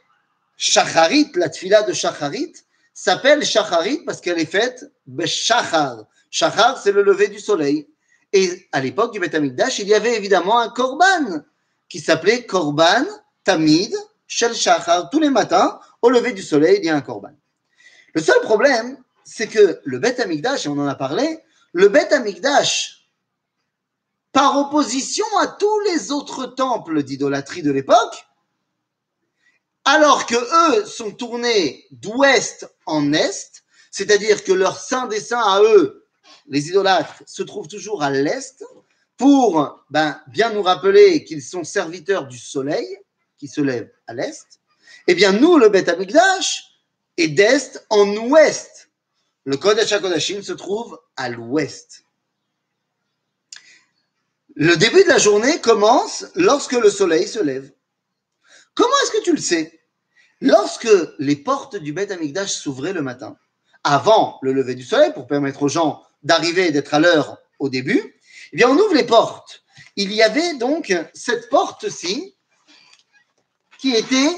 Shacharit, 0.57 1.31
la 1.35 1.49
tfila 1.49 1.83
de 1.83 1.93
Shacharit, 1.93 2.53
s'appelle 2.93 3.45
Shacharit 3.45 3.99
parce 4.05 4.21
qu'elle 4.21 4.39
est 4.39 4.45
faite 4.45 4.91
Beshachar. 5.05 6.05
Shachar, 6.31 6.81
c'est 6.81 6.91
le 6.91 7.03
lever 7.03 7.27
du 7.27 7.39
soleil. 7.39 7.87
Et 8.33 8.67
à 8.71 8.81
l'époque 8.81 9.13
du 9.13 9.19
Beth 9.19 9.35
Amikdash, 9.35 9.79
il 9.79 9.87
y 9.87 9.93
avait 9.93 10.15
évidemment 10.15 10.59
un 10.59 10.69
korban 10.69 11.43
qui 11.87 11.99
s'appelait 11.99 12.45
Korban 12.45 13.05
Tamid 13.43 13.95
Shel 14.27 14.53
Shachar, 14.53 15.09
tous 15.09 15.19
les 15.19 15.29
matins, 15.29 15.79
au 16.01 16.09
lever 16.09 16.33
du 16.33 16.43
soleil, 16.43 16.79
il 16.79 16.85
y 16.85 16.89
a 16.89 16.95
un 16.95 17.01
korban. 17.01 17.31
Le 18.13 18.21
seul 18.21 18.39
problème, 18.41 18.97
c'est 19.23 19.47
que 19.47 19.79
le 19.83 19.99
Beth 19.99 20.19
Amikdash, 20.19 20.65
et 20.65 20.69
on 20.69 20.77
en 20.77 20.87
a 20.87 20.95
parlé, 20.95 21.39
le 21.71 21.87
Beth 21.87 22.11
Amikdash, 22.11 23.09
par 24.33 24.57
opposition 24.57 25.25
à 25.39 25.47
tous 25.47 25.79
les 25.81 26.11
autres 26.11 26.45
temples 26.45 27.03
d'idolâtrie 27.03 27.63
de 27.63 27.71
l'époque, 27.71 28.26
alors 29.87 30.25
que 30.25 30.35
eux 30.35 30.85
sont 30.85 31.11
tournés 31.11 31.87
d'ouest 31.91 32.69
en 32.85 33.13
est, 33.13 33.63
c'est-à-dire 33.89 34.43
que 34.43 34.51
leur 34.51 34.77
saint 34.77 35.07
des 35.07 35.21
saints 35.21 35.41
à 35.41 35.61
eux, 35.61 36.05
les 36.49 36.67
idolâtres, 36.67 37.23
se 37.25 37.41
trouvent 37.41 37.69
toujours 37.69 38.03
à 38.03 38.11
l'est, 38.11 38.65
pour 39.15 39.85
ben, 39.89 40.21
bien 40.27 40.51
nous 40.51 40.61
rappeler 40.61 41.23
qu'ils 41.23 41.41
sont 41.41 41.63
serviteurs 41.63 42.27
du 42.27 42.37
soleil, 42.37 42.99
qui 43.37 43.47
se 43.47 43.61
lève 43.61 43.89
à 44.07 44.13
l'est, 44.13 44.59
eh 45.07 45.15
bien 45.15 45.31
nous, 45.31 45.57
le 45.57 45.69
Beth 45.69 45.87
Amikdash, 45.87 46.81
et 47.15 47.29
d'est 47.29 47.81
en 47.89 48.09
ouest. 48.27 48.89
Le 49.45 49.55
Kodesh 49.55 49.93
HaKodashim 49.93 50.41
se 50.41 50.51
trouve 50.51 50.99
à 51.15 51.29
l'ouest. 51.29 52.03
Le 54.53 54.75
début 54.75 55.05
de 55.05 55.09
la 55.09 55.17
journée 55.17 55.61
commence 55.61 56.25
lorsque 56.35 56.73
le 56.73 56.89
soleil 56.89 57.25
se 57.25 57.39
lève. 57.39 57.71
Comment 58.73 58.93
est-ce 59.03 59.11
que 59.11 59.23
tu 59.23 59.31
le 59.31 59.41
sais? 59.41 59.76
Lorsque 60.41 60.89
les 61.17 61.35
portes 61.35 61.75
du 61.75 61.93
Beth 61.93 62.11
Amikdash 62.11 62.53
s'ouvraient 62.53 62.93
le 62.93 63.01
matin, 63.01 63.37
avant 63.83 64.37
le 64.41 64.53
lever 64.53 64.75
du 64.75 64.83
soleil, 64.83 65.13
pour 65.13 65.27
permettre 65.27 65.63
aux 65.63 65.67
gens 65.67 66.03
d'arriver 66.23 66.67
et 66.67 66.71
d'être 66.71 66.93
à 66.93 66.99
l'heure 66.99 67.37
au 67.59 67.69
début, 67.69 68.15
eh 68.51 68.57
bien, 68.57 68.69
on 68.69 68.77
ouvre 68.77 68.93
les 68.93 69.05
portes. 69.05 69.63
Il 69.95 70.13
y 70.13 70.21
avait 70.21 70.55
donc 70.55 70.93
cette 71.13 71.49
porte-ci 71.49 72.35
qui 73.79 73.95
était 73.95 74.31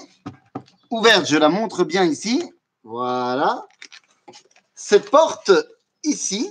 ouverte. 0.90 1.26
Je 1.28 1.38
la 1.38 1.50
montre 1.50 1.84
bien 1.84 2.06
ici. 2.06 2.44
Voilà. 2.84 3.68
Cette 4.74 5.10
porte 5.10 5.52
ici, 6.04 6.50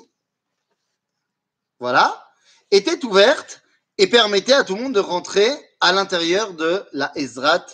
voilà, 1.81 2.31
était 2.71 3.03
ouverte 3.05 3.63
et 3.97 4.07
permettait 4.07 4.53
à 4.53 4.65
tout 4.65 4.77
le 4.77 4.83
monde 4.83 4.95
de 4.95 5.01
rentrer 5.01 5.49
à 5.81 5.93
l'intérieur 5.93 6.53
de 6.53 6.85
la 6.93 7.11
Ezrat 7.17 7.65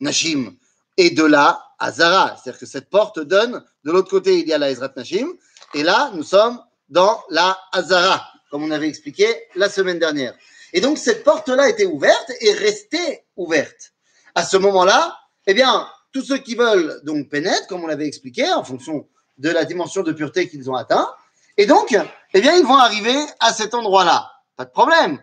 Nashim 0.00 0.56
et 0.98 1.10
de 1.10 1.24
la 1.24 1.64
Hazara. 1.78 2.36
C'est-à-dire 2.36 2.60
que 2.60 2.66
cette 2.66 2.90
porte 2.90 3.20
donne, 3.20 3.64
de 3.84 3.90
l'autre 3.90 4.10
côté, 4.10 4.40
il 4.40 4.48
y 4.48 4.52
a 4.52 4.58
la 4.58 4.70
Ezrat 4.70 4.92
Nashim, 4.96 5.28
et 5.72 5.82
là, 5.82 6.10
nous 6.12 6.24
sommes 6.24 6.60
dans 6.90 7.22
la 7.30 7.58
Hazara, 7.72 8.26
comme 8.50 8.64
on 8.64 8.70
avait 8.70 8.88
expliqué 8.88 9.26
la 9.54 9.70
semaine 9.70 9.98
dernière. 9.98 10.34
Et 10.74 10.80
donc, 10.80 10.98
cette 10.98 11.24
porte-là 11.24 11.68
était 11.68 11.86
ouverte 11.86 12.30
et 12.40 12.52
restait 12.52 13.24
ouverte. 13.36 13.92
À 14.34 14.44
ce 14.44 14.56
moment-là, 14.58 15.16
eh 15.46 15.54
bien, 15.54 15.88
tous 16.12 16.22
ceux 16.22 16.38
qui 16.38 16.56
veulent 16.56 17.00
donc 17.04 17.28
pénètrent, 17.28 17.68
comme 17.68 17.84
on 17.84 17.86
l'avait 17.86 18.06
expliqué, 18.06 18.50
en 18.52 18.64
fonction 18.64 19.08
de 19.38 19.50
la 19.50 19.64
dimension 19.64 20.02
de 20.02 20.12
pureté 20.12 20.48
qu'ils 20.48 20.70
ont 20.70 20.74
atteint. 20.74 21.08
Et 21.56 21.66
donc, 21.66 21.96
eh 22.34 22.40
bien, 22.40 22.56
ils 22.56 22.66
vont 22.66 22.76
arriver 22.76 23.16
à 23.40 23.52
cet 23.52 23.74
endroit-là. 23.74 24.30
Pas 24.56 24.64
de 24.64 24.70
problème. 24.70 25.22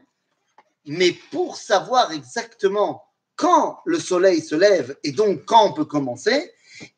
Mais 0.86 1.12
pour 1.32 1.58
savoir 1.58 2.12
exactement 2.12 3.05
quand 3.36 3.80
le 3.86 4.00
soleil 4.00 4.42
se 4.42 4.56
lève 4.56 4.96
et 5.04 5.12
donc 5.12 5.46
quand 5.46 5.70
on 5.70 5.74
peut 5.74 5.86
commencer, 5.86 6.52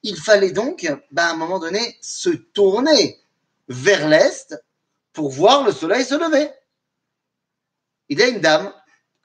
il 0.04 0.18
fallait 0.18 0.52
donc, 0.52 0.88
ben, 1.12 1.24
à 1.24 1.32
un 1.32 1.36
moment 1.36 1.60
donné, 1.60 1.98
se 2.02 2.30
tourner 2.30 3.20
vers 3.68 4.08
l'est 4.08 4.56
pour 5.14 5.30
voir 5.30 5.66
le 5.66 5.72
soleil 5.72 6.06
se 6.06 6.16
lever. 6.16 6.50
Il 8.10 8.20
y 8.20 8.24
a 8.24 8.28
une 8.28 8.40
dame 8.40 8.74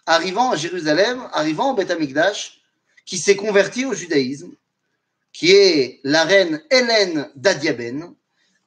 arrivant 0.06 0.50
à 0.50 0.56
Jérusalem, 0.56 1.28
arrivant 1.32 1.72
au 1.72 1.74
Beth 1.74 1.92
qui 3.04 3.18
s'est 3.18 3.36
convertie 3.36 3.84
au 3.84 3.94
judaïsme, 3.94 4.52
qui 5.32 5.52
est 5.52 6.00
la 6.04 6.24
reine 6.24 6.62
Hélène 6.70 7.30
d'Adiaben, 7.34 8.14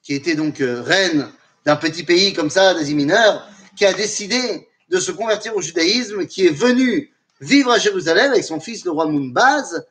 qui 0.02 0.14
était 0.14 0.34
donc 0.34 0.60
euh, 0.60 0.82
reine 0.82 1.30
d'un 1.64 1.76
petit 1.76 2.04
pays 2.04 2.32
comme 2.32 2.50
ça, 2.50 2.74
d'Asie 2.74 2.94
mineure, 2.94 3.48
qui 3.76 3.84
a 3.84 3.92
décidé 3.92 4.68
de 4.88 4.98
se 4.98 5.10
convertir 5.10 5.56
au 5.56 5.60
judaïsme, 5.60 6.26
qui 6.26 6.46
est 6.46 6.52
venue 6.52 7.12
vivre 7.40 7.70
à 7.70 7.78
Jérusalem 7.78 8.32
avec 8.32 8.44
son 8.44 8.60
fils, 8.60 8.84
le 8.84 8.90
roi 8.90 9.06
Mounbaz, 9.06 9.86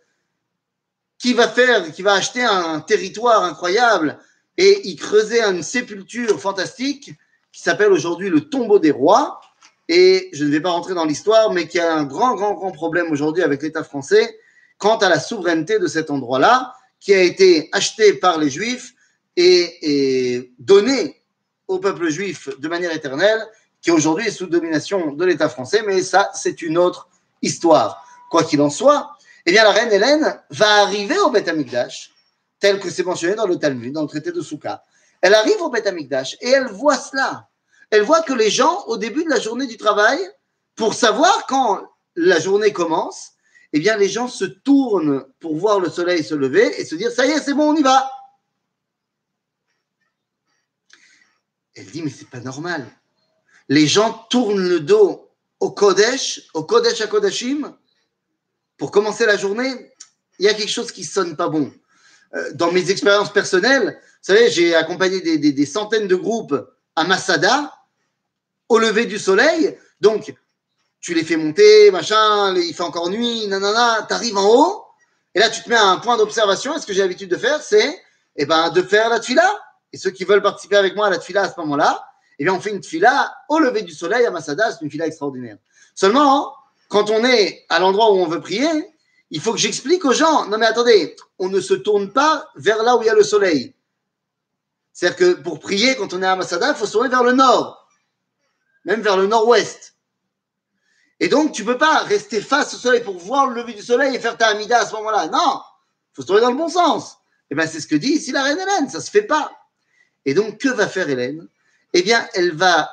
qui 1.18 1.34
va 1.34 1.48
faire, 1.48 1.92
qui 1.92 2.02
va 2.02 2.14
acheter 2.14 2.44
un 2.44 2.82
territoire 2.82 3.44
incroyable 3.44 4.20
et 4.58 4.88
y 4.88 4.96
creuser 4.96 5.42
une 5.42 5.64
sépulture 5.64 6.40
fantastique 6.40 7.14
qui 7.52 7.62
s'appelle 7.62 7.92
aujourd'hui 7.92 8.30
le 8.30 8.42
tombeau 8.42 8.80
des 8.80 8.92
rois. 8.92 9.42
Et 9.88 10.30
je 10.34 10.44
ne 10.44 10.50
vais 10.50 10.62
pas 10.62 10.72
rentrer 10.72 10.94
dans 10.94 11.06
l'histoire, 11.06 11.52
mais 11.54 11.68
qui 11.68 11.80
a 11.80 11.94
un 11.94 12.04
grand, 12.04 12.36
grand, 12.36 12.54
grand 12.54 12.72
problème 12.72 13.12
aujourd'hui 13.12 13.44
avec 13.44 13.62
l'État 13.62 13.84
français 13.84 14.38
quant 14.78 14.98
à 14.98 15.08
la 15.08 15.20
souveraineté 15.20 15.80
de 15.80 15.88
cet 15.88 16.10
endroit-là, 16.10 16.74
qui 17.00 17.14
a 17.14 17.22
été 17.22 17.70
acheté 17.72 18.14
par 18.14 18.38
les 18.38 18.50
Juifs 18.50 18.94
et, 19.38 19.78
et 19.82 20.54
donné 20.60 21.24
au 21.68 21.80
peuple 21.80 22.10
juif 22.10 22.50
de 22.60 22.68
manière 22.68 22.94
éternelle, 22.94 23.42
qui 23.82 23.92
aujourd'hui 23.92 24.28
est 24.28 24.32
sous 24.32 24.48
domination 24.48 25.14
de 25.14 25.26
l'État 25.26 25.50
français, 25.50 25.84
mais 25.86 26.02
ça, 26.02 26.30
c'est 26.34 26.62
une 26.62 26.78
autre 26.78 27.10
histoire. 27.46 28.06
Quoi 28.30 28.44
qu'il 28.44 28.62
en 28.62 28.70
soit, 28.70 29.16
eh 29.46 29.52
bien, 29.52 29.64
la 29.64 29.72
reine 29.72 29.92
Hélène 29.92 30.42
va 30.50 30.82
arriver 30.82 31.18
au 31.20 31.30
Beth 31.30 31.48
Amikdash, 31.48 32.12
tel 32.60 32.80
que 32.80 32.90
c'est 32.90 33.04
mentionné 33.04 33.36
dans 33.36 33.48
le 33.48 33.58
Talmud, 33.58 33.94
dans 33.94 34.02
le 34.02 34.08
traité 34.08 34.32
de 34.32 34.42
Souka. 34.42 34.84
Elle 35.22 35.36
arrive 35.36 35.62
au 35.62 35.70
Beth 35.70 35.88
Amikdash 35.88 36.36
et 36.42 36.50
elle 36.50 36.68
voit 36.68 36.98
cela. 36.98 37.48
Elle 37.92 38.02
voit 38.02 38.22
que 38.22 38.34
les 38.34 38.50
gens, 38.50 38.84
au 38.88 38.98
début 38.98 39.24
de 39.24 39.30
la 39.30 39.40
journée 39.40 39.68
du 39.68 39.78
travail, 39.78 40.20
pour 40.76 40.94
savoir 40.94 41.46
quand 41.48 41.84
la 42.16 42.40
journée 42.40 42.74
commence, 42.74 43.34
eh 43.74 43.80
bien, 43.80 43.98
les 43.98 44.10
gens 44.10 44.28
se 44.28 44.46
tournent 44.46 45.26
pour 45.40 45.58
voir 45.58 45.80
le 45.80 45.90
soleil 45.90 46.24
se 46.24 46.34
lever 46.34 46.80
et 46.80 46.86
se 46.86 46.96
dire, 46.96 47.12
ça 47.12 47.26
y 47.26 47.32
est, 47.32 47.40
c'est 47.40 47.54
bon, 47.54 47.72
on 47.72 47.76
y 47.76 47.84
va. 47.84 48.10
Elle 51.76 51.86
dit, 51.88 52.02
mais 52.02 52.10
c'est 52.10 52.30
pas 52.30 52.40
normal. 52.40 52.88
Les 53.68 53.86
gens 53.86 54.26
tournent 54.30 54.68
le 54.68 54.80
dos 54.80 55.30
au 55.60 55.72
Kodesh, 55.72 56.42
au 56.54 56.64
Kodesh 56.64 57.02
à 57.02 57.08
Kodashim, 57.08 57.76
pour 58.78 58.92
commencer 58.92 59.26
la 59.26 59.38
journée. 59.38 59.92
Il 60.40 60.46
y 60.46 60.50
a 60.50 60.54
quelque 60.54 60.72
chose 60.72 60.92
qui 60.92 61.04
sonne 61.04 61.36
pas 61.36 61.48
bon. 61.48 61.72
Euh, 62.34 62.52
dans 62.54 62.72
mes 62.72 62.90
expériences 62.92 63.32
personnelles, 63.32 63.98
vous 64.02 64.34
savez, 64.34 64.50
j'ai 64.50 64.76
accompagné 64.76 65.22
des, 65.22 65.66
centaines 65.66 66.08
de 66.08 66.16
groupes 66.16 66.56
à 66.96 67.04
Masada 67.04 67.72
au 68.68 68.80
lever 68.80 69.06
du 69.06 69.20
soleil. 69.20 69.78
Donc, 70.02 70.34
tu 71.00 71.14
les 71.14 71.24
fais 71.24 71.38
monter, 71.38 71.92
machin, 71.92 72.56
il 72.56 72.74
fait 72.74 72.84
encore 72.84 73.10
nuit, 73.10 73.48
nanana, 73.48 74.06
tu 74.08 74.14
arrives 74.14 74.38
en 74.38 74.50
haut, 74.50 74.86
et 75.36 75.40
là, 75.40 75.50
tu 75.50 75.62
te 75.62 75.70
mets 75.70 75.76
à 75.76 75.86
un 75.86 75.98
point 75.98 76.18
d'observation. 76.18 76.76
Et 76.76 76.80
ce 76.80 76.88
que 76.88 76.94
j'ai 76.94 77.02
l'habitude 77.02 77.30
de 77.30 77.38
faire, 77.38 77.62
c'est 77.62 78.02
eh 78.38 78.46
ben, 78.46 78.70
de 78.72 78.82
faire 78.82 79.10
la 79.10 79.20
tfila. 79.20 79.48
Et 79.94 79.98
ceux 79.98 80.12
qui 80.12 80.24
veulent 80.24 80.42
participer 80.42 80.78
avec 80.78 80.96
moi 80.96 81.08
à 81.08 81.10
la 81.10 81.20
tfila 81.20 81.44
à 81.44 81.50
ce 81.50 81.60
moment-là, 81.60 82.04
eh 82.40 82.44
bien, 82.44 82.54
on 82.54 82.60
fait 82.60 82.72
une 82.72 82.82
tfila 82.82 83.34
au 83.50 83.60
lever 83.60 83.82
du 83.82 83.94
soleil 83.94 84.26
à 84.26 84.32
Masada. 84.32 84.72
C'est 84.72 84.82
une 84.82 84.90
tfila 84.90 85.08
extraordinaire. 85.08 85.58
Seulement, 85.94 86.56
quand 86.90 87.10
on 87.10 87.24
est 87.24 87.66
à 87.70 87.80
l'endroit 87.80 88.12
où 88.12 88.18
on 88.18 88.28
veut 88.28 88.42
prier, 88.42 88.70
il 89.32 89.42
faut 89.42 89.52
que 89.52 89.58
j'explique 89.58 90.06
aux 90.06 90.14
gens, 90.14 90.46
non 90.48 90.58
mais 90.58 90.66
attendez, 90.66 91.16
on 91.40 91.50
ne 91.50 91.60
se 91.60 91.74
tourne 91.74 92.12
pas 92.12 92.50
vers 92.56 92.84
là 92.84 92.96
où 92.96 93.02
il 93.02 93.06
y 93.06 93.10
a 93.10 93.16
le 93.16 93.24
soleil. 93.24 93.74
C'est-à-dire 94.94 95.18
que 95.18 95.34
pour 95.42 95.60
prier, 95.60 95.96
quand 95.96 96.14
on 96.14 96.22
est 96.22 96.26
à 96.26 96.36
Masada, 96.36 96.70
il 96.70 96.76
faut 96.76 96.86
se 96.86 96.94
tourner 96.94 97.10
vers 97.10 97.24
le 97.24 97.34
nord, 97.34 97.90
même 98.86 99.02
vers 99.02 99.18
le 99.18 99.28
nord-ouest. 99.28 99.96
Et 101.20 101.28
donc, 101.28 101.54
tu 101.54 101.64
ne 101.64 101.68
peux 101.68 101.78
pas 101.78 102.04
rester 102.04 102.42
face 102.42 102.74
au 102.74 102.78
soleil 102.78 103.02
pour 103.02 103.18
voir 103.18 103.48
le 103.48 103.62
lever 103.62 103.74
du 103.74 103.82
soleil 103.82 104.16
et 104.16 104.20
faire 104.20 104.38
ta 104.38 104.48
amida 104.48 104.80
à 104.80 104.86
ce 104.86 104.94
moment-là. 104.94 105.28
Non, 105.28 105.62
il 105.62 106.16
faut 106.16 106.22
se 106.22 106.28
tourner 106.28 106.42
dans 106.42 106.52
le 106.52 106.58
bon 106.58 106.70
sens. 106.70 107.14
Et 107.14 107.48
eh 107.52 107.56
bien, 107.56 107.68
c'est 107.68 107.80
ce 107.80 107.88
que 107.88 107.96
dit 107.96 108.14
ici 108.14 108.32
la 108.32 108.44
reine 108.44 108.58
Hélène, 108.58 108.90
ça 108.90 108.98
ne 108.98 109.04
se 109.04 109.12
fait 109.12 109.22
pas. 109.22 109.52
Et 110.26 110.34
donc, 110.34 110.60
que 110.60 110.70
va 110.70 110.88
faire 110.88 111.10
Hélène? 111.10 111.48
Eh 111.98 112.02
bien, 112.02 112.28
elle 112.34 112.54
va 112.54 112.92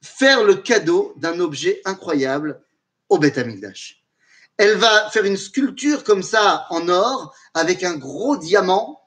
faire 0.00 0.42
le 0.42 0.54
cadeau 0.54 1.12
d'un 1.16 1.38
objet 1.38 1.82
incroyable 1.84 2.64
au 3.10 3.18
Beth 3.18 3.36
Amikdash. 3.36 4.02
Elle 4.56 4.78
va 4.78 5.10
faire 5.10 5.26
une 5.26 5.36
sculpture 5.36 6.02
comme 6.02 6.22
ça 6.22 6.66
en 6.70 6.88
or 6.88 7.34
avec 7.52 7.84
un 7.84 7.94
gros 7.94 8.38
diamant. 8.38 9.02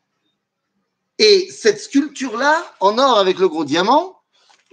Et 1.17 1.49
cette 1.49 1.81
sculpture-là, 1.81 2.63
en 2.81 2.99
or 2.99 3.17
avec 3.17 3.39
le 3.39 3.49
gros 3.49 3.65
diamant, 3.65 4.21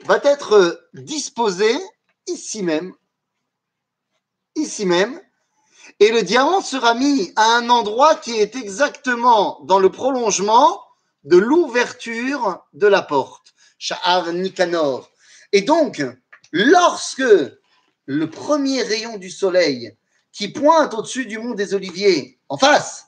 va 0.04 0.20
être 0.22 0.87
disposée 0.92 1.78
ici 2.26 2.62
même. 2.62 2.92
Ici 4.54 4.84
même. 4.84 5.18
Et 5.98 6.12
le 6.12 6.22
diamant 6.22 6.60
sera 6.60 6.92
mis 6.92 7.32
à 7.37 7.56
un 7.56 7.70
endroit 7.70 8.16
qui 8.16 8.38
est 8.38 8.54
exactement 8.54 9.60
dans 9.64 9.78
le 9.78 9.90
prolongement 9.90 10.84
de 11.25 11.38
l'ouverture 11.38 12.62
de 12.75 12.87
la 12.87 13.00
porte. 13.00 13.54
Sha'ar 13.78 14.32
Nikanor. 14.32 15.11
Et 15.52 15.62
donc, 15.62 16.02
lorsque 16.52 17.25
le 18.06 18.30
premier 18.30 18.82
rayon 18.82 19.16
du 19.16 19.30
soleil 19.30 19.97
qui 20.32 20.49
pointe 20.49 20.94
au-dessus 20.94 21.26
du 21.26 21.38
mont 21.38 21.54
des 21.54 21.75
Oliviers, 21.75 22.38
en 22.49 22.56
face, 22.56 23.06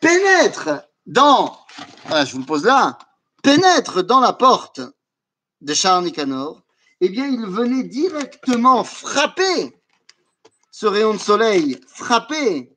pénètre 0.00 0.70
dans, 1.06 1.58
voilà, 2.06 2.24
je 2.24 2.32
vous 2.32 2.40
le 2.40 2.46
pose 2.46 2.64
là, 2.64 2.98
pénètre 3.42 4.02
dans 4.02 4.20
la 4.20 4.32
porte 4.32 4.80
de 5.60 5.74
Charles 5.74 6.04
Nicanor, 6.04 6.62
eh 7.00 7.08
bien, 7.08 7.26
il 7.26 7.46
venait 7.46 7.84
directement 7.84 8.84
frapper 8.84 9.74
ce 10.70 10.86
rayon 10.86 11.14
de 11.14 11.18
soleil, 11.18 11.80
frapper 11.86 12.76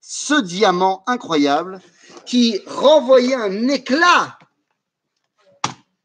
ce 0.00 0.40
diamant 0.40 1.04
incroyable 1.06 1.80
qui 2.26 2.60
renvoyait 2.66 3.34
un 3.34 3.68
éclat 3.68 4.38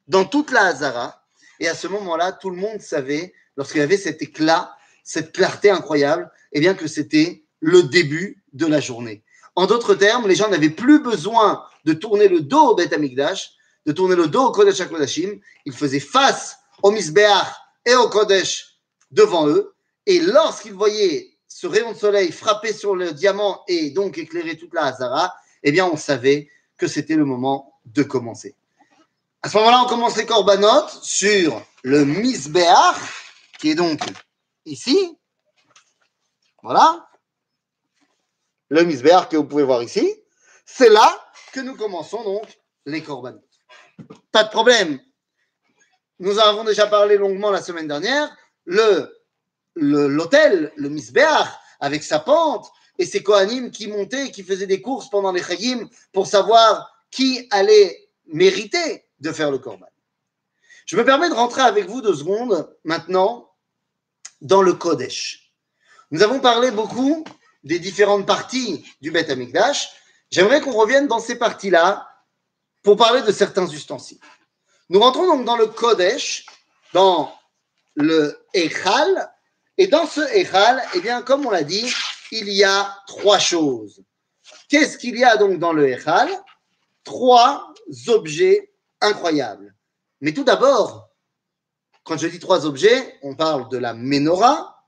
dans 0.08 0.26
toute 0.26 0.52
la 0.52 0.66
Hazara. 0.66 1.24
Et 1.60 1.68
à 1.68 1.76
ce 1.76 1.88
moment-là, 1.88 2.32
tout 2.32 2.50
le 2.50 2.58
monde 2.58 2.82
savait 2.82 3.34
lorsqu'il 3.58 3.80
y 3.80 3.84
avait 3.84 3.98
cet 3.98 4.22
éclat, 4.22 4.76
cette 5.04 5.32
clarté 5.32 5.70
incroyable, 5.70 6.30
eh 6.52 6.60
bien 6.60 6.74
que 6.74 6.88
c'était 6.88 7.44
le 7.60 7.84
début 7.84 8.44
de 8.54 8.66
la 8.66 8.80
journée. 8.80 9.24
En 9.56 9.68
d'autres 9.68 9.96
termes, 9.96 10.28
les 10.28 10.36
gens 10.36 10.50
n'avaient 10.50 10.70
plus 10.70 11.00
besoin 11.00 11.64
de 11.86 11.94
tourner 11.94 12.28
le 12.28 12.42
dos 12.42 12.72
au 12.72 12.76
Beth 12.76 12.92
Amikdash, 12.92 13.52
de 13.86 13.92
tourner 13.92 14.16
le 14.16 14.28
dos 14.28 14.48
au 14.48 14.52
Kodesh 14.52 14.82
HaKodashim. 14.82 15.40
Ils 15.66 15.74
faisaient 15.74 16.00
face 16.00 16.58
au 16.84 16.92
Misbeach 16.92 17.48
et 17.86 17.96
au 17.96 18.10
Kodesh 18.10 18.80
devant 19.12 19.48
eux. 19.48 19.74
Et 20.06 20.20
lorsqu'ils 20.20 20.74
voyaient 20.74 21.30
ce 21.48 21.68
rayon 21.68 21.94
de 21.94 21.98
soleil 21.98 22.32
frapper 22.32 22.74
sur 22.74 22.96
le 22.96 23.14
diamant 23.14 23.64
et 23.68 23.92
donc 23.92 24.18
éclairer 24.18 24.58
toute 24.58 24.74
la 24.74 24.86
Hazara, 24.86 25.34
eh 25.64 25.72
bien, 25.72 25.86
on 25.86 25.98
savait 25.98 26.50
que 26.78 26.88
c'était 26.88 27.16
le 27.16 27.26
moment 27.26 27.74
de 27.86 28.04
commencer. 28.04 28.56
À 29.46 29.48
ce 29.48 29.58
moment-là, 29.58 29.84
on 29.86 29.88
commence 29.88 30.18
les 30.18 30.26
corbanotes 30.26 31.04
sur 31.04 31.62
le 31.84 32.04
misbéach, 32.04 32.98
qui 33.60 33.70
est 33.70 33.76
donc 33.76 34.00
ici. 34.66 35.20
Voilà. 36.64 37.08
Le 38.70 38.82
misbéach 38.82 39.30
que 39.30 39.38
vous 39.38 39.44
pouvez 39.44 39.62
voir 39.62 39.84
ici. 39.84 40.12
C'est 40.66 40.90
là 40.90 41.16
que 41.54 41.60
nous 41.60 41.76
commençons 41.76 42.24
donc 42.24 42.58
les 42.88 43.04
corbanotes. 43.04 43.44
Pas 44.32 44.46
de 44.46 44.50
problème. 44.50 45.00
Nous 46.18 46.40
avons 46.40 46.64
déjà 46.64 46.88
parlé 46.88 47.16
longuement 47.16 47.52
la 47.52 47.62
semaine 47.62 47.88
dernière. 47.88 48.36
Le 48.64 49.16
l'hôtel, 49.76 50.74
le, 50.76 50.90
misbéach, 50.90 51.50
avec 51.80 52.02
sa 52.02 52.18
pente, 52.18 52.68
et 52.98 53.06
ses 53.06 53.22
Kohanim 53.22 53.70
qui 53.70 53.90
montaient, 53.90 54.32
qui 54.32 54.42
faisaient 54.42 54.66
des 54.66 54.82
courses 54.82 55.12
pendant 55.12 55.32
les 55.32 55.44
Chagim 55.44 55.88
pour 56.14 56.26
savoir 56.26 56.92
qui 57.12 57.48
allait 57.52 58.10
mériter 58.26 59.05
de 59.26 59.34
faire 59.34 59.52
le 59.52 59.58
Korban. 59.58 59.88
Je 60.86 60.96
me 60.96 61.04
permets 61.04 61.30
de 61.30 61.34
rentrer 61.34 61.62
avec 61.62 61.88
vous 61.88 62.02
deux 62.02 62.16
secondes 62.16 62.74
maintenant 62.84 63.52
dans 64.42 64.62
le 64.62 64.74
Kodesh. 64.74 65.52
Nous 66.12 66.22
avons 66.22 66.40
parlé 66.40 66.72
beaucoup 66.72 67.26
des 67.64 67.80
différentes 67.80 68.28
parties 68.28 68.86
du 69.02 69.12
Beth 69.12 69.30
Amikdash. 69.30 69.90
J'aimerais 70.30 70.62
qu'on 70.62 70.74
revienne 70.74 71.08
dans 71.08 71.20
ces 71.20 71.36
parties-là 71.36 72.08
pour 72.84 72.98
parler 72.98 73.24
de 73.24 73.32
certains 73.32 73.68
ustensiles. 73.68 74.20
Nous 74.90 75.00
rentrons 75.00 75.26
donc 75.26 75.46
dans 75.46 75.58
le 75.58 75.66
Kodesh, 75.66 76.46
dans 76.94 77.34
le 77.96 78.40
Echal, 78.54 79.32
et 79.78 79.88
dans 79.88 80.06
ce 80.06 80.22
Echal, 80.36 80.82
eh 80.94 81.02
bien, 81.02 81.24
comme 81.24 81.46
on 81.48 81.50
l'a 81.50 81.64
dit, 81.64 81.92
il 82.32 82.50
y 82.50 82.64
a 82.64 82.96
trois 83.08 83.40
choses. 83.40 84.04
Qu'est-ce 84.70 85.00
qu'il 85.00 85.18
y 85.18 85.24
a 85.24 85.38
donc 85.38 85.58
dans 85.58 85.74
le 85.74 85.90
Echal? 85.90 86.30
Trois 87.04 87.74
objets 88.08 88.72
incroyables. 89.02 89.76
Mais 90.22 90.34
tout 90.34 90.44
d'abord, 90.44 91.10
quand 92.04 92.18
je 92.18 92.28
dis 92.28 92.40
trois 92.40 92.66
objets, 92.66 93.18
on 93.24 93.36
parle 93.36 93.70
de 93.70 93.78
la 93.78 93.94
menorah, 93.94 94.86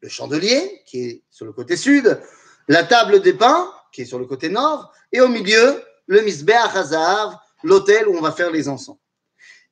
le 0.00 0.08
chandelier 0.08 0.82
qui 0.86 1.04
est 1.04 1.22
sur 1.30 1.46
le 1.46 1.52
côté 1.52 1.76
sud, 1.76 2.20
la 2.68 2.84
table 2.84 3.20
des 3.20 3.34
pains 3.34 3.72
qui 3.92 4.02
est 4.02 4.06
sur 4.06 4.18
le 4.18 4.26
côté 4.26 4.48
nord, 4.48 4.92
et 5.12 5.20
au 5.20 5.28
milieu, 5.28 5.82
le 6.06 6.20
Misbeach 6.22 6.74
Hazav, 6.74 7.36
l'hôtel 7.62 8.08
où 8.08 8.16
on 8.16 8.20
va 8.20 8.32
faire 8.32 8.50
les 8.50 8.68
encens. 8.68 8.96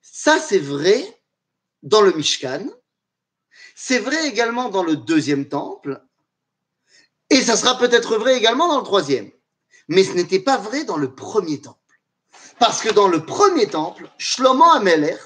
Ça, 0.01 0.39
c'est 0.39 0.59
vrai 0.59 1.21
dans 1.83 2.01
le 2.01 2.13
Mishkan. 2.13 2.67
C'est 3.75 3.99
vrai 3.99 4.27
également 4.29 4.69
dans 4.69 4.85
le 4.85 4.97
deuxième 4.97 5.49
temple. 5.49 6.03
Et 7.31 7.43
ça 7.43 7.57
sera 7.57 7.79
peut-être 7.79 8.17
vrai 8.17 8.37
également 8.37 8.69
dans 8.69 8.79
le 8.79 8.85
troisième. 8.85 9.31
Mais 9.89 10.05
ce 10.05 10.13
n'était 10.13 10.39
pas 10.39 10.59
vrai 10.59 10.85
dans 10.85 10.97
le 10.97 11.15
premier 11.15 11.61
temple. 11.61 11.82
Parce 12.59 12.81
que 12.81 12.91
dans 12.91 13.09
le 13.09 13.25
premier 13.25 13.67
temple, 13.67 14.09
Shlomo 14.19 14.65
Amelech, 14.65 15.19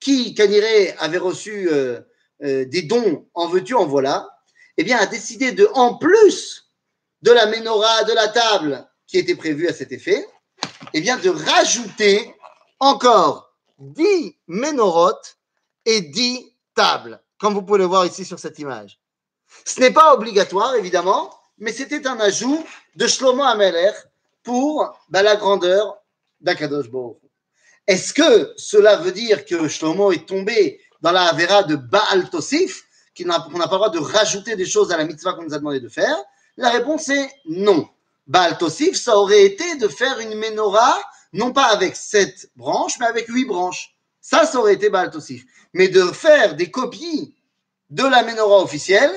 qui, 0.00 0.34
Kaniré, 0.34 0.94
avait 0.98 1.18
reçu 1.18 1.68
euh, 1.70 2.00
euh, 2.42 2.64
des 2.64 2.82
dons 2.82 3.28
en 3.34 3.48
veux-tu, 3.48 3.74
en 3.74 3.86
voilà, 3.86 4.28
eh 4.76 4.84
bien, 4.84 4.98
a 4.98 5.06
décidé 5.06 5.52
de, 5.52 5.68
en 5.74 5.96
plus 5.96 6.70
de 7.22 7.32
la 7.32 7.46
menorah, 7.46 8.04
de 8.04 8.12
la 8.12 8.28
table 8.28 8.88
qui 9.06 9.18
était 9.18 9.34
prévue 9.34 9.68
à 9.68 9.74
cet 9.74 9.92
effet, 9.92 10.26
eh 10.94 11.00
bien, 11.00 11.18
de 11.18 11.30
rajouter 11.30 12.34
encore 12.78 13.54
10 13.78 14.36
ménorotes 14.46 15.38
et 15.84 16.00
10 16.00 16.54
tables, 16.74 17.22
comme 17.38 17.54
vous 17.54 17.62
pouvez 17.62 17.80
le 17.80 17.84
voir 17.84 18.06
ici 18.06 18.24
sur 18.24 18.38
cette 18.38 18.58
image. 18.58 18.98
Ce 19.64 19.80
n'est 19.80 19.92
pas 19.92 20.14
obligatoire, 20.14 20.74
évidemment, 20.76 21.34
mais 21.58 21.72
c'était 21.72 22.06
un 22.06 22.18
ajout 22.20 22.64
de 22.96 23.06
Shlomo 23.06 23.42
Ameler 23.42 23.92
pour 24.42 24.98
bah, 25.08 25.22
la 25.22 25.36
grandeur 25.36 25.99
d'Akadosh. 26.40 26.86
Est-ce 27.86 28.14
que 28.14 28.52
cela 28.56 28.96
veut 28.96 29.12
dire 29.12 29.44
que 29.44 29.68
Shlomo 29.68 30.12
est 30.12 30.26
tombé 30.26 30.80
dans 31.00 31.12
la 31.12 31.24
Avera 31.24 31.62
de 31.62 31.76
Baal 31.76 32.30
Tosif, 32.30 32.84
qu'on 33.16 33.26
n'a 33.26 33.40
pas 33.40 33.50
le 33.50 33.66
droit 33.66 33.90
de 33.90 33.98
rajouter 33.98 34.56
des 34.56 34.66
choses 34.66 34.92
à 34.92 34.96
la 34.96 35.04
mitzvah 35.04 35.32
qu'on 35.32 35.42
nous 35.42 35.54
a 35.54 35.58
demandé 35.58 35.80
de 35.80 35.88
faire? 35.88 36.16
La 36.56 36.70
réponse 36.70 37.08
est 37.08 37.30
non. 37.46 37.88
Baal 38.26 38.58
Tosif, 38.58 38.96
ça 38.96 39.16
aurait 39.16 39.44
été 39.44 39.76
de 39.76 39.88
faire 39.88 40.20
une 40.20 40.34
menorah, 40.34 41.00
non 41.32 41.52
pas 41.52 41.64
avec 41.64 41.96
sept 41.96 42.50
branches, 42.54 42.98
mais 43.00 43.06
avec 43.06 43.26
huit 43.28 43.44
branches. 43.44 43.96
Ça, 44.20 44.46
ça 44.46 44.58
aurait 44.58 44.74
été 44.74 44.90
Baal 44.90 45.10
Tosif. 45.10 45.44
Mais 45.72 45.88
de 45.88 46.04
faire 46.12 46.54
des 46.54 46.70
copies 46.70 47.34
de 47.88 48.04
la 48.04 48.22
menorah 48.22 48.62
officielle, 48.62 49.12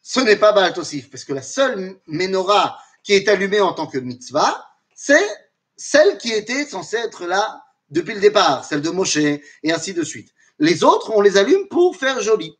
ce 0.00 0.20
n'est 0.20 0.36
pas 0.36 0.52
Baal 0.52 0.72
Tosif, 0.72 1.10
parce 1.10 1.24
que 1.24 1.32
la 1.32 1.42
seule 1.42 1.96
menorah 2.06 2.78
qui 3.02 3.12
est 3.12 3.28
allumée 3.28 3.60
en 3.60 3.74
tant 3.74 3.86
que 3.86 3.98
mitzvah, 3.98 4.66
c'est 4.94 5.28
celle 5.76 6.18
qui 6.18 6.32
était 6.32 6.64
censée 6.66 6.96
être 6.96 7.26
là 7.26 7.62
depuis 7.90 8.14
le 8.14 8.20
départ, 8.20 8.64
celle 8.64 8.80
de 8.80 8.90
Moshe, 8.90 9.16
et 9.16 9.42
ainsi 9.72 9.94
de 9.94 10.02
suite. 10.02 10.30
Les 10.58 10.84
autres, 10.84 11.10
on 11.14 11.20
les 11.20 11.36
allume 11.36 11.68
pour 11.68 11.96
faire 11.96 12.20
joli. 12.20 12.58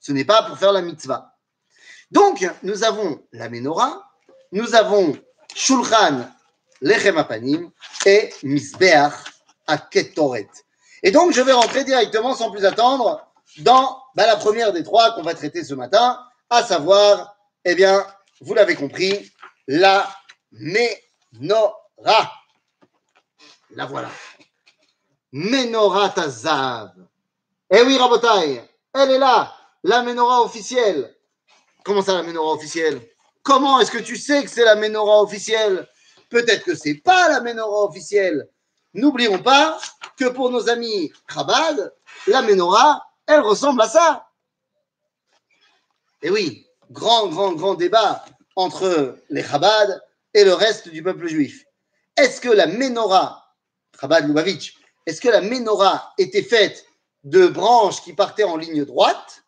Ce 0.00 0.12
n'est 0.12 0.24
pas 0.24 0.42
pour 0.42 0.58
faire 0.58 0.72
la 0.72 0.82
mitzvah. 0.82 1.34
Donc, 2.10 2.48
nous 2.62 2.84
avons 2.84 3.20
la 3.32 3.48
menorah, 3.48 4.04
nous 4.52 4.74
avons 4.74 5.16
Shulchan 5.54 6.28
Lechem 6.80 7.18
Apanim 7.18 7.70
et 8.04 8.30
Misbeach 8.42 9.14
Aketoret. 9.66 10.48
Et 11.02 11.10
donc, 11.10 11.32
je 11.32 11.40
vais 11.40 11.52
rentrer 11.52 11.84
directement, 11.84 12.34
sans 12.34 12.50
plus 12.50 12.64
attendre, 12.64 13.26
dans 13.58 14.02
bah, 14.14 14.26
la 14.26 14.36
première 14.36 14.72
des 14.72 14.82
trois 14.82 15.12
qu'on 15.12 15.22
va 15.22 15.34
traiter 15.34 15.64
ce 15.64 15.74
matin, 15.74 16.20
à 16.50 16.62
savoir, 16.62 17.36
eh 17.64 17.74
bien, 17.74 18.06
vous 18.40 18.54
l'avez 18.54 18.74
compris, 18.74 19.32
la 19.66 20.08
menorah. 20.52 22.32
La 23.70 23.86
voilà. 23.86 24.10
Menorah 25.32 26.10
Tazav. 26.10 26.92
Eh 27.70 27.82
oui, 27.82 27.98
Rabotai, 27.98 28.62
elle 28.94 29.10
est 29.10 29.18
là, 29.18 29.54
la 29.82 30.02
menorah 30.02 30.42
officielle. 30.42 31.14
Comment 31.84 32.02
ça, 32.02 32.14
la 32.14 32.22
menorah 32.22 32.52
officielle? 32.52 33.00
Comment 33.42 33.80
est-ce 33.80 33.90
que 33.90 33.98
tu 33.98 34.16
sais 34.16 34.44
que 34.44 34.50
c'est 34.50 34.64
la 34.64 34.76
menorah 34.76 35.22
officielle? 35.22 35.88
Peut-être 36.30 36.64
que 36.64 36.74
c'est 36.74 36.94
pas 36.94 37.28
la 37.28 37.40
menorah 37.40 37.84
officielle. 37.84 38.48
N'oublions 38.94 39.38
pas 39.38 39.78
que 40.16 40.26
pour 40.26 40.50
nos 40.50 40.68
amis 40.68 41.12
Chabad, 41.32 41.92
la 42.26 42.42
menorah, 42.42 43.02
elle 43.26 43.40
ressemble 43.40 43.82
à 43.82 43.88
ça. 43.88 44.28
Et 46.22 46.30
oui, 46.30 46.66
grand, 46.90 47.26
grand, 47.28 47.52
grand 47.52 47.74
débat 47.74 48.24
entre 48.54 49.18
les 49.28 49.42
Chabad 49.42 50.02
et 50.34 50.44
le 50.44 50.54
reste 50.54 50.88
du 50.88 51.02
peuple 51.02 51.26
juif. 51.26 51.64
Est-ce 52.16 52.40
que 52.40 52.48
la 52.48 52.66
menorah, 52.66 53.45
Chabad 54.00 54.26
Lubavitch, 54.26 54.76
est-ce 55.06 55.20
que 55.20 55.28
la 55.28 55.40
menorah 55.40 56.12
était 56.18 56.42
faite 56.42 56.86
de 57.24 57.46
branches 57.46 58.02
qui 58.02 58.12
partaient 58.12 58.44
en 58.44 58.56
ligne 58.56 58.84
droite 58.84 59.44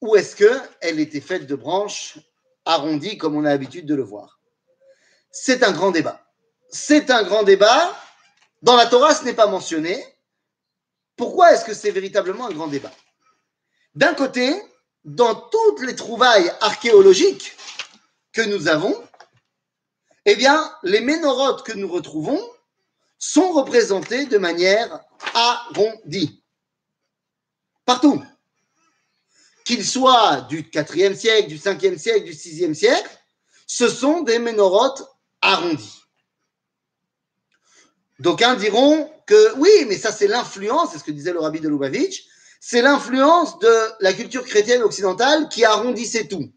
ou 0.00 0.16
est-ce 0.16 0.36
qu'elle 0.36 1.00
était 1.00 1.20
faite 1.20 1.46
de 1.46 1.56
branches 1.56 2.18
arrondies 2.64 3.18
comme 3.18 3.36
on 3.36 3.44
a 3.44 3.50
l'habitude 3.50 3.86
de 3.86 3.94
le 3.94 4.02
voir? 4.02 4.38
C'est 5.30 5.62
un 5.62 5.72
grand 5.72 5.90
débat. 5.90 6.24
C'est 6.70 7.10
un 7.10 7.22
grand 7.22 7.42
débat. 7.42 7.96
Dans 8.62 8.76
la 8.76 8.86
Torah, 8.86 9.14
ce 9.14 9.24
n'est 9.24 9.34
pas 9.34 9.46
mentionné. 9.46 10.04
Pourquoi 11.16 11.52
est-ce 11.52 11.64
que 11.64 11.74
c'est 11.74 11.90
véritablement 11.90 12.46
un 12.46 12.52
grand 12.52 12.68
débat? 12.68 12.92
D'un 13.94 14.14
côté, 14.14 14.54
dans 15.04 15.34
toutes 15.34 15.80
les 15.80 15.96
trouvailles 15.96 16.52
archéologiques 16.60 17.56
que 18.32 18.42
nous 18.42 18.68
avons, 18.68 19.02
eh 20.26 20.36
bien, 20.36 20.72
les 20.82 21.00
ménorotes 21.00 21.64
que 21.64 21.72
nous 21.72 21.88
retrouvons 21.90 22.40
sont 23.18 23.52
représentés 23.52 24.26
de 24.26 24.38
manière 24.38 25.00
arrondie. 25.34 26.42
Partout. 27.84 28.22
Qu'ils 29.64 29.84
soient 29.84 30.42
du 30.42 30.62
4e 30.62 31.14
siècle, 31.14 31.48
du 31.48 31.58
5e 31.58 31.98
siècle, 31.98 32.24
du 32.24 32.32
6e 32.32 32.74
siècle, 32.74 33.10
ce 33.66 33.88
sont 33.88 34.22
des 34.22 34.38
ménorotes 34.38 35.02
arrondies. 35.42 36.02
D'aucuns 38.18 38.56
diront 38.56 39.10
que 39.26 39.54
oui, 39.56 39.70
mais 39.86 39.96
ça 39.96 40.10
c'est 40.10 40.26
l'influence, 40.26 40.90
c'est 40.92 40.98
ce 40.98 41.04
que 41.04 41.12
disait 41.12 41.32
le 41.32 41.40
rabbi 41.40 41.60
de 41.60 41.68
Lubavitch, 41.68 42.24
c'est 42.60 42.82
l'influence 42.82 43.58
de 43.58 43.72
la 44.00 44.12
culture 44.12 44.44
chrétienne 44.44 44.82
occidentale 44.82 45.48
qui 45.48 45.64
arrondissait 45.64 46.26
tout. 46.26 46.50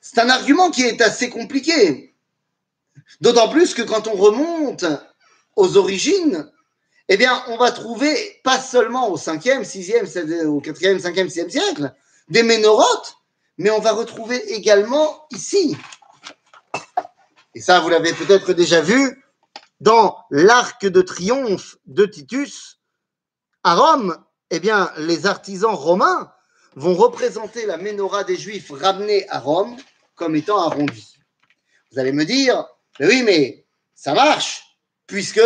C'est 0.00 0.20
un 0.20 0.28
argument 0.28 0.70
qui 0.70 0.82
est 0.82 1.00
assez 1.00 1.30
compliqué. 1.30 2.15
D'autant 3.20 3.48
plus 3.48 3.74
que 3.74 3.82
quand 3.82 4.08
on 4.08 4.14
remonte 4.14 4.84
aux 5.56 5.76
origines, 5.76 6.50
eh 7.08 7.16
bien, 7.16 7.42
on 7.48 7.56
va 7.56 7.70
trouver 7.70 8.40
pas 8.42 8.60
seulement 8.60 9.10
au 9.10 9.16
5e, 9.16 9.62
6e, 9.62 10.46
au 10.46 10.60
4e, 10.60 11.00
5e, 11.00 11.28
6e 11.28 11.48
siècle 11.48 11.94
des 12.28 12.42
ménorotes, 12.42 13.16
mais 13.58 13.70
on 13.70 13.78
va 13.78 13.92
retrouver 13.92 14.36
également 14.52 15.26
ici. 15.30 15.76
Et 17.54 17.60
ça, 17.60 17.80
vous 17.80 17.88
l'avez 17.88 18.12
peut-être 18.12 18.52
déjà 18.52 18.80
vu 18.80 19.24
dans 19.80 20.18
l'arc 20.30 20.84
de 20.86 21.02
triomphe 21.02 21.76
de 21.86 22.06
Titus, 22.06 22.80
à 23.62 23.74
Rome, 23.74 24.16
eh 24.50 24.60
bien, 24.60 24.90
les 24.98 25.26
artisans 25.26 25.74
romains 25.74 26.32
vont 26.74 26.94
représenter 26.94 27.66
la 27.66 27.76
menorah 27.78 28.24
des 28.24 28.36
Juifs 28.36 28.70
ramenée 28.70 29.28
à 29.28 29.38
Rome 29.38 29.76
comme 30.14 30.36
étant 30.36 30.58
arrondie. 30.58 31.16
Vous 31.90 31.98
allez 31.98 32.12
me 32.12 32.24
dire, 32.24 32.66
Oui, 33.00 33.22
mais 33.22 33.66
ça 33.94 34.14
marche, 34.14 34.62
puisque 35.06 35.40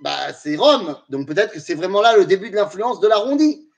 bah, 0.00 0.32
c'est 0.32 0.56
Rome. 0.56 0.98
Donc 1.08 1.26
peut-être 1.26 1.52
que 1.52 1.60
c'est 1.60 1.74
vraiment 1.74 2.00
là 2.00 2.16
le 2.16 2.26
début 2.26 2.50
de 2.50 2.56
l'influence 2.56 3.00
de 3.00 3.08
l'arrondi. 3.08 3.68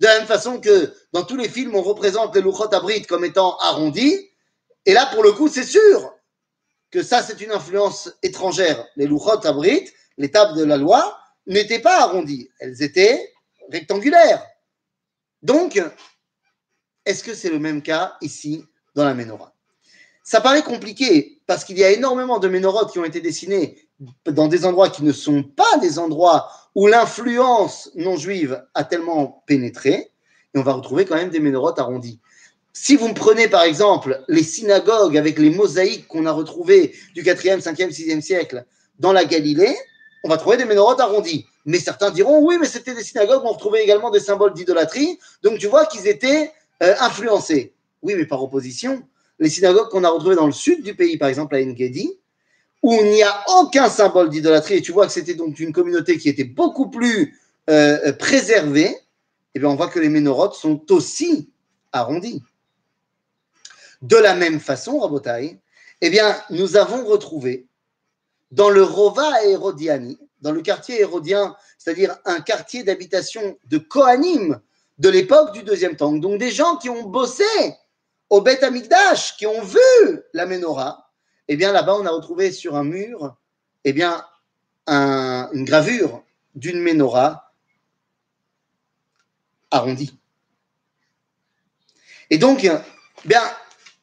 De 0.00 0.06
la 0.06 0.18
même 0.18 0.26
façon 0.26 0.60
que 0.60 0.92
dans 1.12 1.24
tous 1.24 1.36
les 1.36 1.48
films, 1.48 1.74
on 1.74 1.82
représente 1.82 2.34
les 2.34 2.42
Luchot 2.42 2.74
Abrit 2.74 3.02
comme 3.02 3.24
étant 3.24 3.56
arrondis. 3.58 4.30
Et 4.86 4.92
là, 4.92 5.06
pour 5.06 5.22
le 5.22 5.32
coup, 5.32 5.48
c'est 5.48 5.64
sûr 5.64 6.12
que 6.90 7.02
ça, 7.02 7.22
c'est 7.22 7.40
une 7.40 7.52
influence 7.52 8.12
étrangère. 8.22 8.86
Les 8.96 9.06
Luchot 9.06 9.46
Abrit, 9.46 9.88
les 10.18 10.30
tables 10.30 10.56
de 10.58 10.64
la 10.64 10.76
loi, 10.76 11.18
n'étaient 11.46 11.80
pas 11.80 12.02
arrondies. 12.02 12.50
Elles 12.58 12.82
étaient 12.82 13.32
rectangulaires. 13.70 14.44
Donc, 15.42 15.80
est-ce 17.04 17.22
que 17.22 17.34
c'est 17.34 17.50
le 17.50 17.58
même 17.58 17.82
cas 17.82 18.16
ici 18.20 18.64
dans 18.94 19.04
la 19.04 19.14
menorah? 19.14 19.53
Ça 20.26 20.40
paraît 20.40 20.62
compliqué 20.62 21.38
parce 21.46 21.64
qu'il 21.64 21.78
y 21.78 21.84
a 21.84 21.90
énormément 21.90 22.38
de 22.38 22.48
ménorotes 22.48 22.90
qui 22.90 22.98
ont 22.98 23.04
été 23.04 23.20
dessinées 23.20 23.76
dans 24.24 24.48
des 24.48 24.64
endroits 24.64 24.88
qui 24.88 25.04
ne 25.04 25.12
sont 25.12 25.42
pas 25.42 25.78
des 25.82 25.98
endroits 25.98 26.48
où 26.74 26.86
l'influence 26.86 27.90
non 27.94 28.16
juive 28.16 28.64
a 28.72 28.84
tellement 28.84 29.44
pénétré, 29.46 30.10
et 30.54 30.58
on 30.58 30.62
va 30.62 30.72
retrouver 30.72 31.04
quand 31.04 31.16
même 31.16 31.28
des 31.28 31.40
ménorotes 31.40 31.78
arrondies. 31.78 32.20
Si 32.72 32.96
vous 32.96 33.08
me 33.08 33.14
prenez 33.14 33.48
par 33.48 33.64
exemple 33.64 34.24
les 34.26 34.42
synagogues 34.42 35.18
avec 35.18 35.38
les 35.38 35.50
mosaïques 35.50 36.08
qu'on 36.08 36.24
a 36.24 36.32
retrouvées 36.32 36.94
du 37.14 37.22
4e, 37.22 37.60
5e, 37.60 37.90
6e 37.90 38.22
siècle 38.22 38.64
dans 38.98 39.12
la 39.12 39.26
Galilée, 39.26 39.76
on 40.24 40.30
va 40.30 40.38
trouver 40.38 40.56
des 40.56 40.64
ménorotes 40.64 41.00
arrondies. 41.00 41.46
Mais 41.66 41.78
certains 41.78 42.10
diront 42.10 42.42
oui, 42.42 42.56
mais 42.58 42.66
c'était 42.66 42.94
des 42.94 43.04
synagogues 43.04 43.44
où 43.44 43.48
on 43.48 43.52
retrouvait 43.52 43.84
également 43.84 44.10
des 44.10 44.20
symboles 44.20 44.54
d'idolâtrie, 44.54 45.18
donc 45.42 45.58
tu 45.58 45.66
vois 45.66 45.84
qu'ils 45.84 46.08
étaient 46.08 46.50
euh, 46.82 46.94
influencés. 47.00 47.74
Oui, 48.02 48.14
mais 48.16 48.26
par 48.26 48.42
opposition, 48.42 49.02
les 49.38 49.50
synagogues 49.50 49.88
qu'on 49.88 50.04
a 50.04 50.08
retrouvées 50.08 50.36
dans 50.36 50.46
le 50.46 50.52
sud 50.52 50.82
du 50.82 50.94
pays, 50.94 51.16
par 51.18 51.28
exemple 51.28 51.56
à 51.56 51.58
Engedi, 51.58 52.18
où 52.82 52.92
il 52.92 53.10
n'y 53.10 53.22
a 53.22 53.44
aucun 53.58 53.88
symbole 53.88 54.28
d'idolâtrie, 54.28 54.74
et 54.74 54.82
tu 54.82 54.92
vois 54.92 55.06
que 55.06 55.12
c'était 55.12 55.34
donc 55.34 55.58
une 55.58 55.72
communauté 55.72 56.18
qui 56.18 56.28
était 56.28 56.44
beaucoup 56.44 56.90
plus 56.90 57.38
euh, 57.70 58.12
préservée, 58.12 58.94
eh 59.54 59.58
bien 59.58 59.68
on 59.68 59.76
voit 59.76 59.88
que 59.88 59.98
les 59.98 60.08
ménorotes 60.08 60.54
sont 60.54 60.92
aussi 60.92 61.50
arrondies. 61.92 62.42
De 64.02 64.16
la 64.16 64.34
même 64.34 64.60
façon, 64.60 64.98
Rabotai, 64.98 65.58
eh 66.02 66.10
bien, 66.10 66.36
nous 66.50 66.76
avons 66.76 67.06
retrouvé 67.06 67.66
dans 68.50 68.68
le 68.68 68.82
Rova 68.82 69.42
Hérodiani, 69.44 70.18
dans 70.42 70.52
le 70.52 70.60
quartier 70.60 71.00
hérodien, 71.00 71.56
c'est-à-dire 71.78 72.16
un 72.26 72.40
quartier 72.40 72.84
d'habitation 72.84 73.56
de 73.70 73.78
Kohanim 73.78 74.60
de 74.98 75.08
l'époque 75.08 75.52
du 75.52 75.62
deuxième 75.62 75.96
temps, 75.96 76.12
donc 76.12 76.38
des 76.38 76.50
gens 76.50 76.76
qui 76.76 76.90
ont 76.90 77.04
bossé 77.04 77.44
au 78.34 78.40
Beth 78.40 78.64
Amikdash, 78.64 79.36
qui 79.36 79.46
ont 79.46 79.62
vu 79.62 79.78
la 80.32 80.44
menorah, 80.44 81.08
eh 81.46 81.54
bien 81.54 81.70
là-bas, 81.70 81.94
on 81.94 82.04
a 82.04 82.10
retrouvé 82.10 82.50
sur 82.50 82.74
un 82.74 82.82
mur, 82.82 83.36
eh 83.84 83.92
bien, 83.92 84.26
une 84.88 85.64
gravure 85.64 86.24
d'une 86.56 86.80
menorah 86.80 87.52
arrondie. 89.70 90.18
Et 92.28 92.38
donc, 92.38 92.68
bien, 93.24 93.42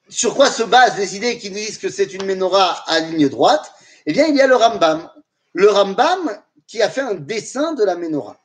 sur 0.07 0.33
quoi 0.33 0.49
se 0.49 0.63
basent 0.63 0.97
les 0.97 1.17
idées 1.17 1.37
qui 1.37 1.49
disent 1.49 1.77
que 1.77 1.89
c'est 1.89 2.13
une 2.13 2.23
menorah 2.25 2.85
à 2.87 3.01
ligne 3.01 3.27
droite? 3.27 3.73
Eh 4.05 4.13
bien, 4.13 4.27
il 4.27 4.35
y 4.37 4.41
a 4.41 4.47
le 4.47 4.55
Rambam. 4.55 5.11
Le 5.51 5.69
Rambam 5.69 6.41
qui 6.67 6.81
a 6.81 6.89
fait 6.89 7.01
un 7.01 7.15
dessin 7.15 7.73
de 7.73 7.83
la 7.83 7.97
menorah. 7.97 8.41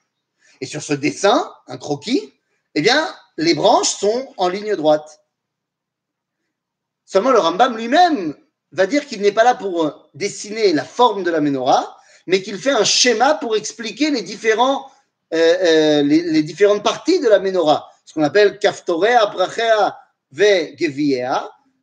Et 0.61 0.67
sur 0.67 0.83
ce 0.83 0.95
dessin, 0.95 1.49
un 1.69 1.79
croquis, 1.79 2.35
eh 2.75 2.83
bien, 2.83 3.09
les 3.37 3.55
branches 3.55 3.95
sont 3.95 4.35
en 4.37 4.49
ligne 4.49 4.75
droite. 4.75 5.21
Seulement, 7.07 7.31
le 7.31 7.39
Rambam 7.39 7.77
lui-même 7.77 8.35
va 8.73 8.87
dire 8.87 9.07
qu'il 9.07 9.23
n'est 9.23 9.33
pas 9.33 9.45
là 9.45 9.55
pour 9.55 9.87
euh, 9.87 9.91
dessiner 10.15 10.73
la 10.73 10.85
forme 10.85 11.23
de 11.23 11.31
la 11.31 11.41
menorah, 11.41 11.97
mais 12.27 12.43
qu'il 12.43 12.59
fait 12.59 12.73
un 12.73 12.85
schéma 12.85 13.35
pour 13.35 13.57
expliquer 13.57 14.11
les, 14.11 14.25
euh, 14.45 14.77
euh, 15.33 16.03
les, 16.03 16.43
différentes 16.43 16.83
parties 16.83 17.21
de 17.21 17.29
la 17.29 17.39
menorah, 17.39 17.89
ce 18.05 18.13
qu'on 18.13 18.25
appelle 18.25 18.59
kaftorea, 18.59 19.27
brachea, 19.27 19.97
ve 20.33 20.75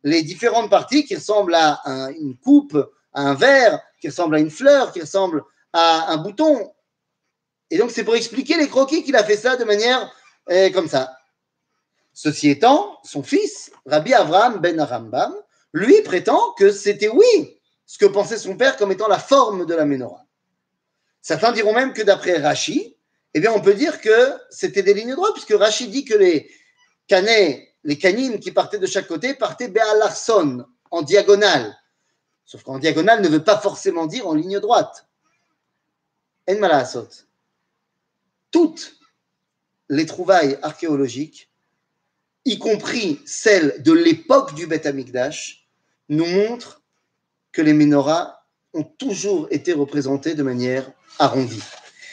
les 0.06 0.22
différentes 0.22 0.68
parties 0.68 1.06
qui 1.06 1.14
ressemblent 1.14 1.54
à 1.54 2.10
une 2.20 2.36
coupe, 2.36 2.76
à 3.14 3.22
un 3.22 3.34
verre, 3.34 3.80
qui 4.02 4.08
ressemblent 4.08 4.36
à 4.36 4.38
une 4.38 4.50
fleur, 4.50 4.92
qui 4.92 5.00
ressemblent 5.00 5.42
à 5.72 6.12
un 6.12 6.18
bouton. 6.18 6.70
Et 7.70 7.78
donc 7.78 7.90
c'est 7.90 8.04
pour 8.04 8.14
expliquer 8.14 8.58
les 8.58 8.68
croquis 8.68 9.02
qu'il 9.02 9.16
a 9.16 9.24
fait 9.24 9.38
ça 9.38 9.56
de 9.56 9.64
manière 9.64 10.14
comme 10.74 10.88
ça. 10.88 11.10
Ceci 12.14 12.48
étant, 12.48 12.98
son 13.02 13.24
fils, 13.24 13.72
Rabbi 13.86 14.14
Avraham 14.14 14.60
ben 14.60 14.78
Arambam, 14.78 15.34
lui 15.72 16.00
prétend 16.02 16.52
que 16.52 16.70
c'était 16.70 17.08
oui, 17.08 17.58
ce 17.86 17.98
que 17.98 18.06
pensait 18.06 18.38
son 18.38 18.56
père 18.56 18.76
comme 18.76 18.92
étant 18.92 19.08
la 19.08 19.18
forme 19.18 19.66
de 19.66 19.74
la 19.74 19.84
menorah. 19.84 20.24
Certains 21.20 21.52
diront 21.52 21.74
même 21.74 21.92
que 21.92 22.02
d'après 22.02 22.38
Rashi, 22.38 22.96
eh 23.34 23.40
bien, 23.40 23.52
on 23.52 23.60
peut 23.60 23.74
dire 23.74 24.00
que 24.00 24.32
c'était 24.48 24.84
des 24.84 24.94
lignes 24.94 25.16
droites, 25.16 25.32
puisque 25.32 25.58
Rashi 25.58 25.88
dit 25.88 26.04
que 26.04 26.14
les 26.14 26.48
canets, 27.08 27.74
les 27.82 27.98
canines 27.98 28.38
qui 28.38 28.52
partaient 28.52 28.78
de 28.78 28.86
chaque 28.86 29.08
côté 29.08 29.34
partaient 29.34 29.68
Béalarson, 29.68 30.64
en 30.92 31.02
diagonale. 31.02 31.76
Sauf 32.44 32.62
qu'en 32.62 32.78
diagonale 32.78 33.20
ne 33.22 33.28
veut 33.28 33.42
pas 33.42 33.58
forcément 33.58 34.06
dire 34.06 34.28
en 34.28 34.34
ligne 34.34 34.60
droite. 34.60 35.08
En. 36.48 37.08
Toutes 38.52 38.94
les 39.88 40.06
trouvailles 40.06 40.58
archéologiques, 40.62 41.50
y 42.44 42.58
compris 42.58 43.20
celles 43.24 43.82
de 43.82 43.92
l'époque 43.92 44.54
du 44.54 44.66
Beth 44.66 44.86
Amikdash, 44.86 45.66
nous 46.08 46.26
montre 46.26 46.82
que 47.52 47.62
les 47.62 47.72
menorahs 47.72 48.44
ont 48.74 48.84
toujours 48.84 49.46
été 49.50 49.72
représentés 49.72 50.34
de 50.34 50.42
manière 50.42 50.90
arrondie. 51.18 51.62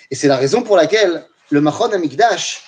Et 0.09 0.15
c'est 0.15 0.27
la 0.27 0.37
raison 0.37 0.61
pour 0.61 0.77
laquelle 0.77 1.25
le 1.49 1.61
Machon 1.61 1.91
Amikdash, 1.91 2.63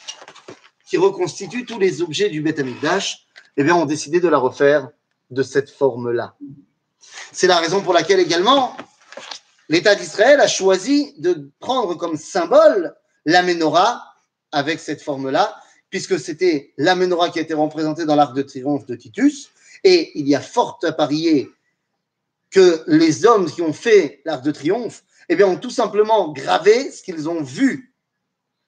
qui 0.86 0.98
reconstitue 0.98 1.66
tous 1.66 1.80
les 1.80 2.02
objets 2.02 2.30
du 2.30 2.42
Beth 2.42 2.60
Amikdash, 2.60 3.28
eh 3.56 3.64
bien, 3.64 3.76
ont 3.76 3.86
décidé 3.86 4.20
de 4.20 4.28
la 4.28 4.38
refaire 4.38 4.90
de 5.30 5.44
cette 5.44 5.70
forme-là. 5.70 6.36
C'est 7.32 7.48
la 7.48 7.58
raison 7.58 7.82
pour 7.82 7.94
laquelle 7.94 8.20
également 8.20 8.76
l'État 9.70 9.96
d'Israël 9.96 10.40
a 10.40 10.48
choisi 10.48 11.14
de 11.18 11.50
prendre 11.60 11.96
comme 11.96 12.18
symbole 12.18 12.96
la 13.26 13.42
menorah 13.44 14.04
avec 14.52 14.80
cette 14.80 15.02
forme-là, 15.02 15.56
puisque 15.94 16.20
c'était 16.20 16.74
la 16.80 16.96
menorah 16.96 17.30
qui 17.30 17.38
a 17.38 17.44
été 17.44 17.54
représentée 17.54 18.06
dans 18.06 18.16
l'arc 18.16 18.36
de 18.36 18.42
triomphe 18.42 18.88
de 18.88 18.96
Titus, 18.96 19.52
et 19.84 20.10
il 20.16 20.28
y 20.28 20.34
a 20.34 20.42
fort 20.42 20.80
à 20.82 20.92
parier 20.92 21.52
que 22.50 22.84
les 22.88 23.28
hommes 23.28 23.46
qui 23.46 23.62
ont 23.62 23.74
fait 23.74 24.20
l'Arc 24.26 24.44
de 24.44 24.50
Triomphe, 24.50 25.04
eh 25.30 25.36
bien, 25.36 25.46
ont 25.46 25.56
tout 25.56 25.70
simplement 25.70 26.32
gravé 26.32 26.90
ce 26.90 27.04
qu'ils 27.04 27.30
ont 27.30 27.44
vu. 27.44 27.94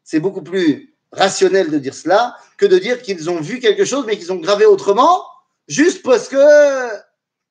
C'est 0.03 0.19
beaucoup 0.19 0.43
plus 0.43 0.93
rationnel 1.11 1.71
de 1.71 1.79
dire 1.79 1.95
cela 1.95 2.37
que 2.57 2.67
de 2.67 2.77
dire 2.77 3.01
qu'ils 3.01 3.27
ont 3.27 3.41
vu 3.41 3.59
quelque 3.59 3.85
chose, 3.85 4.05
mais 4.05 4.19
qu'ils 4.19 4.31
ont 4.31 4.39
gravé 4.39 4.67
autrement, 4.67 5.23
juste 5.67 6.03
parce 6.03 6.27
que 6.27 6.37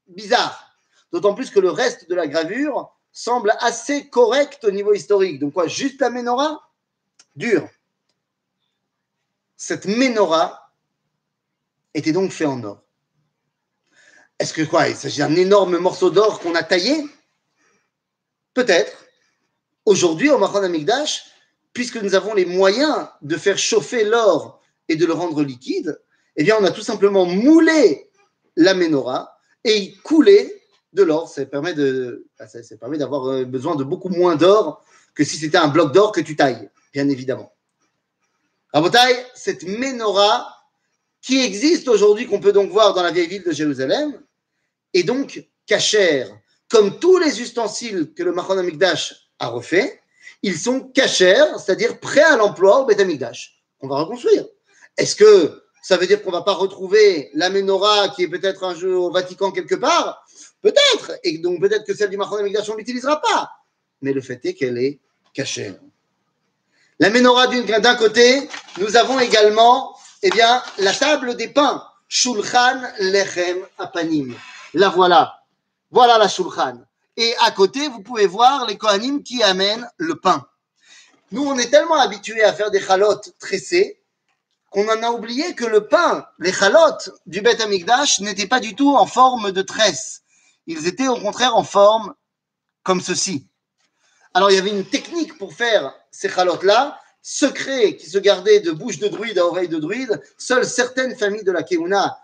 bizarre. 0.06 0.78
D'autant 1.10 1.34
plus 1.34 1.50
que 1.50 1.58
le 1.58 1.70
reste 1.70 2.08
de 2.08 2.14
la 2.14 2.28
gravure 2.28 2.94
semble 3.10 3.52
assez 3.58 4.08
correct 4.08 4.62
au 4.62 4.70
niveau 4.70 4.94
historique. 4.94 5.40
Donc 5.40 5.54
quoi, 5.54 5.66
juste 5.66 6.00
la 6.00 6.10
menorah? 6.10 6.60
Dur. 7.34 7.68
Cette 9.66 9.87
menorah 9.87 10.74
était 11.94 12.12
donc 12.12 12.33
faite 12.33 12.48
en 12.48 12.62
or. 12.64 12.83
Est-ce 14.38 14.53
que 14.53 14.61
quoi 14.61 14.90
Il 14.90 14.94
s'agit 14.94 15.20
d'un 15.20 15.35
énorme 15.37 15.79
morceau 15.79 16.11
d'or 16.11 16.40
qu'on 16.40 16.55
a 16.55 16.62
taillé? 16.62 17.03
Peut-être. 18.53 19.07
Aujourd'hui, 19.87 20.29
au 20.29 20.37
Machon 20.37 20.62
Amigdash, 20.62 21.31
puisque 21.72 21.96
nous 21.96 22.14
avons 22.14 22.35
les 22.35 22.44
moyens 22.44 23.09
de 23.22 23.38
faire 23.38 23.57
chauffer 23.57 24.05
l'or 24.05 24.61
et 24.90 24.96
de 24.96 25.07
le 25.07 25.14
rendre 25.14 25.42
liquide, 25.42 25.98
eh 26.37 26.44
bien, 26.44 26.59
on 26.61 26.64
a 26.64 26.70
tout 26.70 26.83
simplement 26.83 27.24
moulé 27.24 28.11
la 28.57 28.74
menorah 28.74 29.38
et 29.64 29.79
y 29.79 29.96
coulé 29.96 30.62
de 30.92 31.05
l'or. 31.05 31.27
Ça 31.27 31.46
permet 31.46 31.72
de, 31.72 32.27
bah, 32.38 32.46
ça, 32.48 32.61
permet 32.77 32.98
d'avoir 32.98 33.29
euh, 33.29 33.46
besoin 33.46 33.77
de 33.77 33.85
beaucoup 33.85 34.11
moins 34.11 34.37
d'or 34.37 34.85
que 35.14 35.24
si 35.24 35.38
c'était 35.38 35.57
un 35.57 35.68
bloc 35.68 35.94
d'or 35.94 36.12
que 36.12 36.20
tu 36.20 36.37
tailles, 36.37 36.68
bien 36.92 37.09
évidemment. 37.09 37.55
Rabotai, 38.74 39.24
cette 39.37 39.62
menorah 39.62 40.52
qui 41.22 41.40
existe 41.40 41.87
aujourd'hui, 41.87 42.26
qu'on 42.26 42.40
peut 42.40 42.50
donc 42.50 42.72
voir 42.72 42.92
dans 42.92 43.04
la 43.04 43.12
vieille 43.12 43.28
ville 43.28 43.44
de 43.44 43.52
Jérusalem, 43.52 44.20
est 44.92 45.04
donc 45.04 45.46
cachère. 45.64 46.28
Comme 46.68 46.98
tous 46.98 47.18
les 47.18 47.40
ustensiles 47.40 48.12
que 48.14 48.24
le 48.24 48.32
Machon 48.32 48.58
Amikdash 48.58 49.30
a 49.38 49.46
refait, 49.46 50.00
ils 50.42 50.58
sont 50.58 50.80
cachères, 50.80 51.60
c'est-à-dire 51.60 52.00
prêts 52.00 52.24
à 52.24 52.37
l'emploi 52.37 52.80
au 52.80 52.84
Beth 52.84 52.98
Amikdash, 52.98 53.62
qu'on 53.78 53.87
va 53.87 54.00
reconstruire. 54.00 54.44
Est-ce 54.96 55.14
que 55.14 55.62
ça 55.80 55.96
veut 55.96 56.08
dire 56.08 56.20
qu'on 56.24 56.32
ne 56.32 56.37
va 56.37 56.42
pas 56.42 56.54
retrouver 56.54 57.30
la 57.34 57.50
menorah 57.50 58.08
qui 58.08 58.24
est 58.24 58.28
peut-être 58.28 58.64
un 58.64 58.74
jeu 58.74 58.98
au 58.98 59.12
Vatican 59.12 59.52
quelque 59.52 59.76
part? 59.76 60.26
Peut-être. 60.62 61.12
Et 61.22 61.38
donc 61.38 61.60
peut-être 61.60 61.87
que 61.87 61.94
celle 61.94 62.10
du 62.10 62.16
Machon 62.16 62.38
Amikdash, 62.38 62.68
on 62.70 62.72
ne 62.72 62.78
l'utilisera 62.78 63.20
pas. 63.20 63.50
Mais 64.02 64.12
le 64.12 64.20
fait 64.20 64.44
est 64.44 64.54
qu'elle 64.54 64.78
est 64.78 64.98
cachère. 65.32 65.76
La 67.00 67.11
menorah 67.11 67.48
d'un 67.48 67.96
côté, 67.96 68.48
nous 68.78 68.96
avons 68.96 69.18
également 69.18 69.96
eh 70.22 70.30
bien, 70.30 70.62
la 70.78 70.94
table 70.94 71.37
des 71.37 71.48
pains, 71.48 71.85
Shulchan 72.09 72.80
Lechem 72.98 73.59
Apanim. 73.78 74.35
La 74.72 74.88
voilà. 74.88 75.40
Voilà 75.90 76.18
la 76.18 76.28
shulchan. 76.28 76.80
Et 77.16 77.35
à 77.40 77.50
côté, 77.50 77.88
vous 77.88 78.00
pouvez 78.00 78.26
voir 78.26 78.66
les 78.66 78.78
Kohanim 78.78 79.22
qui 79.22 79.42
amènent 79.42 79.88
le 79.96 80.14
pain. 80.14 80.46
Nous, 81.33 81.44
on 81.44 81.59
est 81.59 81.70
tellement 81.70 81.98
habitués 81.98 82.42
à 82.42 82.52
faire 82.52 82.70
des 82.70 82.80
chalotes 82.80 83.35
tressées 83.38 84.00
qu'on 84.70 84.88
en 84.88 85.02
a 85.02 85.11
oublié 85.11 85.54
que 85.54 85.64
le 85.64 85.87
pain, 85.87 86.26
les 86.38 86.52
chalotes 86.52 87.11
du 87.26 87.40
Beth 87.40 87.61
Amikdash 87.61 88.20
n'étaient 88.20 88.48
pas 88.48 88.61
du 88.61 88.74
tout 88.74 88.96
en 88.96 89.07
forme 89.07 89.52
de 89.52 89.62
tresse. 89.62 90.22
Ils 90.66 90.87
étaient 90.87 91.09
au 91.09 91.16
contraire 91.16 91.57
en 91.57 91.64
forme 91.64 92.14
comme 92.83 93.00
ceci. 93.00 93.48
Alors, 94.35 94.51
il 94.51 94.57
y 94.57 94.59
avait 94.59 94.70
une 94.70 94.85
technique 94.85 95.38
pour 95.38 95.55
faire 95.55 95.94
ces 96.11 96.29
chalotes-là, 96.29 96.99
secret 97.23 97.97
qui 97.97 98.11
se 98.11 98.18
gardait 98.18 98.61
de 98.61 98.73
bouche 98.73 98.99
de 98.99 99.09
druide 99.09 99.38
à 99.38 99.47
oreille 99.47 99.68
de 99.68 99.79
druide. 99.79 100.20
Seules 100.37 100.66
certaines 100.66 101.16
familles 101.16 101.44
de 101.44 101.53
la 101.53 101.62
Keuna 101.62 102.18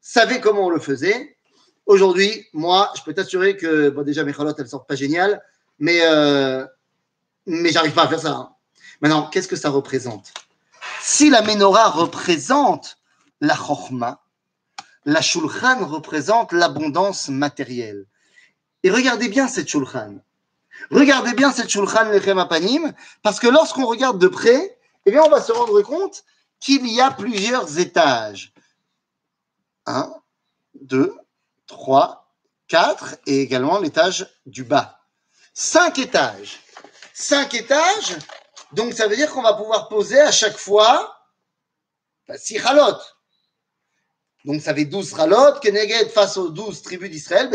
savaient 0.00 0.40
comment 0.40 0.66
on 0.66 0.70
le 0.70 0.78
faisait. 0.78 1.36
Aujourd'hui, 1.86 2.46
moi, 2.52 2.92
je 2.96 3.02
peux 3.02 3.14
t'assurer 3.14 3.56
que, 3.56 3.88
déjà, 4.02 4.22
mes 4.22 4.32
chalotes, 4.32 4.58
elles 4.58 4.68
sortent 4.68 4.86
pas 4.86 4.96
géniales, 4.96 5.42
mais, 5.78 6.00
euh, 6.02 6.66
mais 7.46 7.70
j'arrive 7.70 7.92
pas 7.92 8.04
à 8.04 8.08
faire 8.08 8.20
ça. 8.20 8.32
Hein. 8.32 8.50
Maintenant, 9.00 9.28
qu'est-ce 9.28 9.48
que 9.48 9.56
ça 9.56 9.70
représente? 9.70 10.32
Si 11.00 11.30
la 11.30 11.42
menorah 11.42 11.88
représente 11.90 12.98
la 13.40 13.56
chorma, 13.56 14.20
la 15.04 15.22
shulchan 15.22 15.86
représente 15.86 16.52
l'abondance 16.52 17.28
matérielle. 17.28 18.06
Et 18.82 18.90
regardez 18.90 19.28
bien 19.28 19.48
cette 19.48 19.68
shulchan. 19.68 20.18
Regardez 20.90 21.34
bien 21.34 21.52
cette 21.52 21.70
shulchan 21.70 22.10
lechem 22.10 22.38
apanim, 22.38 22.92
parce 23.22 23.40
que 23.40 23.48
lorsqu'on 23.48 23.86
regarde 23.86 24.18
de 24.18 24.28
près, 24.28 24.78
eh 25.04 25.10
bien, 25.10 25.22
on 25.22 25.28
va 25.28 25.40
se 25.40 25.52
rendre 25.52 25.80
compte 25.82 26.24
qu'il 26.60 26.86
y 26.88 27.00
a 27.00 27.10
plusieurs 27.10 27.78
étages. 27.78 28.52
Un, 29.86 30.12
deux, 30.74 31.14
trois, 31.66 32.34
quatre, 32.68 33.16
et 33.26 33.40
également 33.40 33.78
l'étage 33.78 34.26
du 34.46 34.64
bas. 34.64 35.00
Cinq 35.54 35.98
étages. 35.98 36.60
Cinq 37.14 37.54
étages, 37.54 38.16
donc 38.72 38.92
ça 38.92 39.08
veut 39.08 39.16
dire 39.16 39.30
qu'on 39.32 39.42
va 39.42 39.54
pouvoir 39.54 39.88
poser 39.88 40.20
à 40.20 40.30
chaque 40.30 40.58
fois 40.58 41.16
bah, 42.28 42.36
six 42.36 42.58
chalotes. 42.58 43.15
Donc 44.46 44.62
ça 44.62 44.72
fait 44.72 44.84
12 44.84 45.12
ralot, 45.12 45.58
Keneged 45.60 46.08
face 46.10 46.36
aux 46.36 46.50
12 46.50 46.80
tribus 46.82 47.10
d'Israël, 47.10 47.50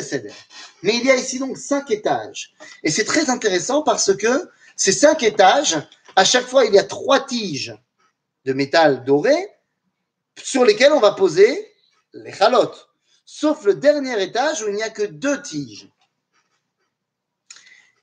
Mais 0.83 0.97
il 0.97 1.05
y 1.05 1.09
a 1.09 1.15
ici 1.15 1.39
donc 1.39 1.57
cinq 1.57 1.89
étages. 1.89 2.53
Et 2.83 2.91
c'est 2.91 3.05
très 3.05 3.29
intéressant 3.29 3.81
parce 3.81 4.13
que 4.15 4.49
ces 4.75 4.91
cinq 4.91 5.23
étages, 5.23 5.77
à 6.17 6.25
chaque 6.25 6.45
fois, 6.45 6.65
il 6.65 6.73
y 6.73 6.79
a 6.79 6.83
trois 6.83 7.25
tiges 7.25 7.73
de 8.43 8.51
métal 8.51 9.05
doré 9.05 9.33
sur 10.43 10.65
lesquelles 10.65 10.91
on 10.91 10.99
va 10.99 11.13
poser 11.13 11.65
les 12.13 12.33
chalotes. 12.33 12.89
Sauf 13.25 13.63
le 13.63 13.75
dernier 13.75 14.21
étage 14.21 14.61
où 14.61 14.67
il 14.67 14.75
n'y 14.75 14.83
a 14.83 14.89
que 14.89 15.03
deux 15.03 15.41
tiges. 15.41 15.87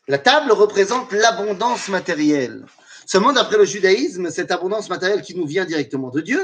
La 0.07 0.16
table 0.16 0.51
représente 0.51 1.12
l'abondance 1.12 1.88
matérielle. 1.88 2.64
Seulement, 3.05 3.35
d'après 3.35 3.59
le 3.59 3.66
judaïsme, 3.66 4.31
cette 4.31 4.51
abondance 4.51 4.88
matérielle 4.88 5.20
qui 5.20 5.35
nous 5.35 5.46
vient 5.46 5.66
directement 5.66 6.09
de 6.09 6.22
Dieu, 6.22 6.42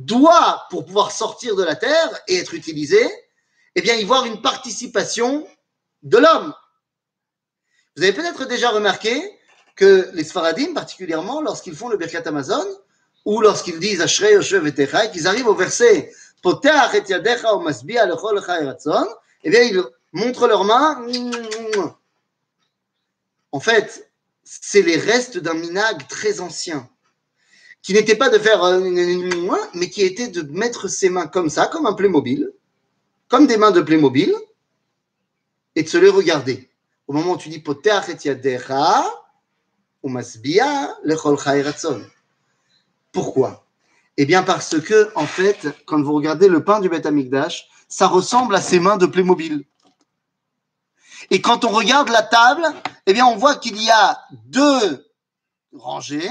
doit, 0.00 0.66
pour 0.70 0.86
pouvoir 0.86 1.12
sortir 1.12 1.56
de 1.56 1.62
la 1.62 1.76
terre 1.76 2.20
et 2.26 2.38
être 2.38 2.54
utilisé, 2.54 3.00
eh 3.74 3.82
bien, 3.82 3.94
y 3.94 4.04
voir 4.04 4.24
une 4.24 4.40
participation 4.40 5.46
de 6.02 6.18
l'homme. 6.18 6.54
Vous 7.96 8.02
avez 8.02 8.12
peut-être 8.12 8.46
déjà 8.46 8.70
remarqué 8.70 9.38
que 9.76 10.10
les 10.14 10.24
Sfaradim, 10.24 10.72
particulièrement 10.74 11.42
lorsqu'ils 11.42 11.76
font 11.76 11.88
le 11.88 11.96
Birkat 11.96 12.22
Amazon, 12.26 12.66
ou 13.26 13.40
lorsqu'ils 13.40 13.78
disent 13.78 14.00
Ashrei 14.00 14.32
Yoshev 14.32 14.66
et 14.66 15.10
qu'ils 15.10 15.28
arrivent 15.28 15.48
au 15.48 15.54
verset 15.54 16.10
Poteach 16.42 16.94
et 16.94 17.04
yadecha 17.06 17.54
o 17.54 17.60
masbia 17.60 18.06
lechol 18.06 18.40
eh 19.42 19.50
bien, 19.50 19.62
ils 19.62 19.82
montrent 20.12 20.48
leurs 20.48 20.64
mains. 20.64 21.06
En 23.52 23.60
fait, 23.60 24.10
c'est 24.44 24.82
les 24.82 24.96
restes 24.96 25.38
d'un 25.38 25.54
minag 25.54 26.06
très 26.08 26.40
ancien 26.40 26.88
qui 27.82 27.92
n'était 27.94 28.16
pas 28.16 28.28
de 28.28 28.38
faire 28.38 28.62
mais 29.74 29.88
qui 29.88 30.02
était 30.02 30.28
de 30.28 30.42
mettre 30.52 30.88
ses 30.88 31.08
mains 31.08 31.26
comme 31.26 31.48
ça, 31.48 31.66
comme 31.66 31.86
un 31.86 31.94
Playmobil, 31.94 32.52
comme 33.28 33.46
des 33.46 33.56
mains 33.56 33.70
de 33.70 33.80
Playmobil, 33.80 34.34
et 35.76 35.82
de 35.82 35.88
se 35.88 35.96
les 35.96 36.10
regarder. 36.10 36.68
Au 37.06 37.12
moment 37.12 37.32
où 37.32 37.36
tu 37.36 37.48
dis 37.48 37.62
Pourquoi? 43.12 43.66
Eh 44.16 44.26
bien 44.26 44.42
parce 44.42 44.80
que, 44.80 45.10
en 45.14 45.26
fait, 45.26 45.68
quand 45.86 46.02
vous 46.02 46.12
regardez 46.12 46.48
le 46.48 46.64
pain 46.64 46.80
du 46.80 46.88
Beth 46.88 47.06
Amikdash, 47.06 47.68
ça 47.88 48.06
ressemble 48.06 48.54
à 48.54 48.60
ces 48.60 48.78
mains 48.78 48.96
de 48.96 49.06
Playmobil. 49.06 49.64
Et 51.30 51.40
quand 51.40 51.64
on 51.64 51.68
regarde 51.68 52.08
la 52.08 52.22
table, 52.22 52.62
eh 53.06 53.12
bien 53.12 53.26
on 53.26 53.36
voit 53.36 53.56
qu'il 53.56 53.80
y 53.82 53.90
a 53.90 54.20
deux 54.46 55.06
rangées, 55.72 56.30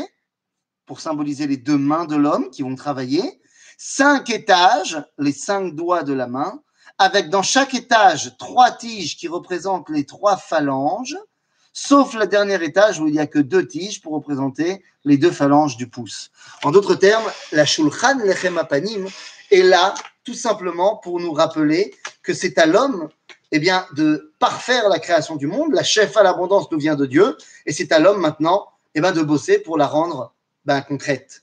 pour 0.90 1.02
symboliser 1.02 1.46
les 1.46 1.58
deux 1.58 1.78
mains 1.78 2.06
de 2.06 2.16
l'homme 2.16 2.50
qui 2.50 2.64
vont 2.64 2.74
travailler, 2.74 3.40
cinq 3.78 4.32
étages, 4.32 4.98
les 5.20 5.32
cinq 5.32 5.76
doigts 5.76 6.02
de 6.02 6.14
la 6.14 6.26
main, 6.26 6.64
avec 6.98 7.30
dans 7.30 7.44
chaque 7.44 7.76
étage 7.76 8.36
trois 8.40 8.72
tiges 8.72 9.16
qui 9.16 9.28
représentent 9.28 9.88
les 9.90 10.08
trois 10.08 10.36
phalanges, 10.36 11.16
sauf 11.74 12.16
le 12.16 12.26
dernier 12.26 12.62
étage 12.64 13.00
où 13.00 13.06
il 13.08 13.14
n'y 13.14 13.20
a 13.20 13.28
que 13.28 13.38
deux 13.38 13.68
tiges 13.68 14.02
pour 14.02 14.14
représenter 14.14 14.84
les 15.06 15.18
deux 15.18 15.30
phalanges 15.30 15.78
du 15.78 15.88
pouce. 15.88 16.32
En 16.64 16.72
d'autres 16.72 16.96
termes, 16.96 17.32
la 17.52 17.66
Shulchan 17.66 18.18
Lechem 18.26 18.58
Apanim 18.58 19.06
est 19.52 19.62
là 19.62 19.94
tout 20.24 20.34
simplement 20.34 20.98
pour 20.98 21.20
nous 21.20 21.34
rappeler 21.34 21.94
que 22.24 22.34
c'est 22.34 22.58
à 22.58 22.66
l'homme 22.66 23.10
eh 23.52 23.60
bien, 23.60 23.86
de 23.96 24.34
parfaire 24.40 24.90
la 24.90 24.98
création 24.98 25.36
du 25.36 25.46
monde. 25.46 25.72
La 25.72 25.84
chef 25.84 26.18
à 26.18 26.24
l'abondance 26.24 26.72
nous 26.72 26.80
vient 26.80 26.96
de 26.96 27.06
Dieu, 27.06 27.38
et 27.68 27.74
c'est 27.74 27.92
à 27.92 28.00
l'homme 28.00 28.20
maintenant 28.20 28.68
eh 28.96 29.02
bien, 29.02 29.12
de 29.12 29.22
bosser 29.22 29.60
pour 29.60 29.78
la 29.78 29.86
rendre 29.86 30.34
ben, 30.70 30.82
concrète. 30.82 31.42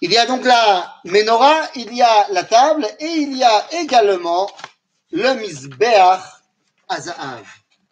Il 0.00 0.10
y 0.10 0.16
a 0.16 0.24
donc 0.24 0.42
la 0.46 0.94
menorah, 1.04 1.68
il 1.74 1.94
y 1.94 2.00
a 2.00 2.26
la 2.30 2.44
table 2.44 2.86
et 2.98 3.04
il 3.24 3.36
y 3.36 3.44
a 3.44 3.58
également 3.82 4.50
le 5.10 5.34
misbeach 5.34 6.22
azaav. 6.88 7.46